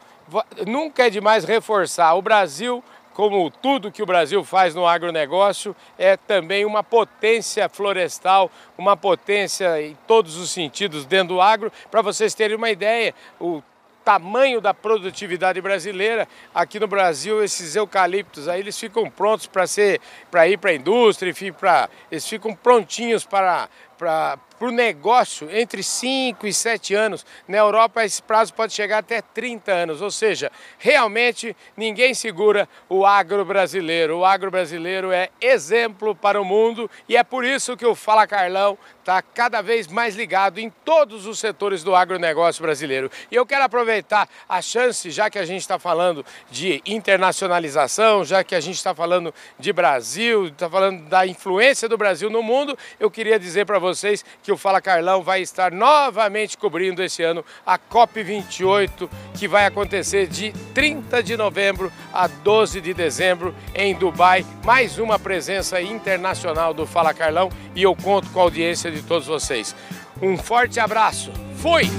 nunca 0.67 1.07
é 1.07 1.09
demais 1.09 1.43
reforçar, 1.43 2.13
o 2.13 2.21
Brasil 2.21 2.83
como 3.13 3.49
tudo 3.49 3.91
que 3.91 4.01
o 4.01 4.05
Brasil 4.05 4.43
faz 4.43 4.73
no 4.73 4.87
agronegócio, 4.87 5.75
é 5.97 6.17
também 6.17 6.65
uma 6.65 6.83
potência 6.83 7.69
florestal, 7.69 8.51
uma 8.77 8.97
potência 8.97 9.81
em 9.81 9.97
todos 10.07 10.37
os 10.37 10.51
sentidos 10.51 11.05
dentro 11.05 11.35
do 11.35 11.41
agro. 11.41 11.71
Para 11.91 12.01
vocês 12.01 12.33
terem 12.33 12.57
uma 12.57 12.71
ideia, 12.71 13.13
o 13.39 13.61
tamanho 14.03 14.59
da 14.59 14.73
produtividade 14.73 15.61
brasileira, 15.61 16.27
aqui 16.53 16.79
no 16.79 16.87
Brasil 16.87 17.43
esses 17.43 17.75
eucaliptos 17.75 18.49
aí 18.49 18.59
eles 18.59 18.77
ficam 18.77 19.09
prontos 19.09 19.47
para 19.47 19.65
ser 19.65 20.01
para 20.29 20.47
ir 20.47 20.57
para 20.57 20.71
a 20.71 20.75
indústria, 20.75 21.29
enfim, 21.31 21.53
para 21.53 21.89
eles 22.11 22.27
ficam 22.27 22.53
prontinhos 22.53 23.25
para 23.25 23.69
para 23.97 24.37
o 24.65 24.71
negócio 24.71 25.49
entre 25.51 25.83
5 25.83 26.47
e 26.47 26.53
7 26.53 26.93
anos. 26.93 27.25
Na 27.47 27.57
Europa, 27.57 28.03
esse 28.03 28.21
prazo 28.21 28.53
pode 28.53 28.73
chegar 28.73 28.99
até 28.99 29.21
30 29.21 29.71
anos. 29.71 30.01
Ou 30.01 30.11
seja, 30.11 30.51
realmente 30.77 31.55
ninguém 31.75 32.13
segura 32.13 32.67
o 32.87 33.05
agro 33.05 33.43
brasileiro. 33.45 34.19
O 34.19 34.25
agro 34.25 34.49
brasileiro 34.49 35.11
é 35.11 35.29
exemplo 35.41 36.15
para 36.15 36.41
o 36.41 36.45
mundo 36.45 36.89
e 37.07 37.17
é 37.17 37.23
por 37.23 37.43
isso 37.45 37.77
que 37.77 37.85
o 37.85 37.95
Fala 37.95 38.27
Carlão 38.27 38.77
está 39.03 39.21
cada 39.21 39.61
vez 39.61 39.87
mais 39.87 40.15
ligado 40.15 40.59
em 40.59 40.69
todos 40.85 41.27
os 41.27 41.37
setores 41.37 41.83
do 41.83 41.93
agronegócio 41.93 42.61
brasileiro. 42.61 43.11
E 43.29 43.35
eu 43.35 43.45
quero 43.45 43.65
aproveitar 43.65 44.29
a 44.47 44.61
chance, 44.61 45.11
já 45.11 45.29
que 45.29 45.37
a 45.37 45.45
gente 45.45 45.59
está 45.59 45.77
falando 45.77 46.25
de 46.49 46.81
internacionalização, 46.85 48.23
já 48.23 48.43
que 48.43 48.55
a 48.55 48.61
gente 48.61 48.77
está 48.77 48.95
falando 48.95 49.33
de 49.59 49.73
Brasil, 49.73 50.47
está 50.47 50.69
falando 50.69 51.03
da 51.09 51.27
influência 51.27 51.89
do 51.89 51.97
Brasil 51.97 52.29
no 52.29 52.41
mundo, 52.41 52.77
eu 52.97 53.11
queria 53.11 53.37
dizer 53.37 53.65
para 53.65 53.77
vocês 53.77 54.23
que 54.41 54.51
o 54.51 54.57
Fala 54.57 54.81
Carlão 54.81 55.21
vai 55.21 55.41
estar 55.41 55.71
novamente 55.71 56.57
cobrindo 56.57 57.03
esse 57.03 57.21
ano 57.21 57.43
a 57.65 57.77
COP28, 57.77 59.09
que 59.37 59.49
vai 59.49 59.65
acontecer 59.65 60.27
de 60.27 60.53
30 60.73 61.21
de 61.21 61.35
novembro 61.35 61.91
a 62.13 62.27
12 62.27 62.79
de 62.79 62.93
dezembro 62.93 63.53
em 63.75 63.93
Dubai. 63.93 64.45
Mais 64.63 64.97
uma 64.97 65.19
presença 65.19 65.81
internacional 65.81 66.73
do 66.73 66.87
Fala 66.87 67.13
Carlão 67.13 67.49
e 67.75 67.83
eu 67.83 67.93
conto 67.95 68.29
com 68.29 68.39
a 68.39 68.43
audiência 68.43 68.92
de 68.93 69.01
todos 69.01 69.27
vocês. 69.27 69.75
Um 70.21 70.37
forte 70.37 70.79
abraço. 70.79 71.31
Fui! 71.57 71.89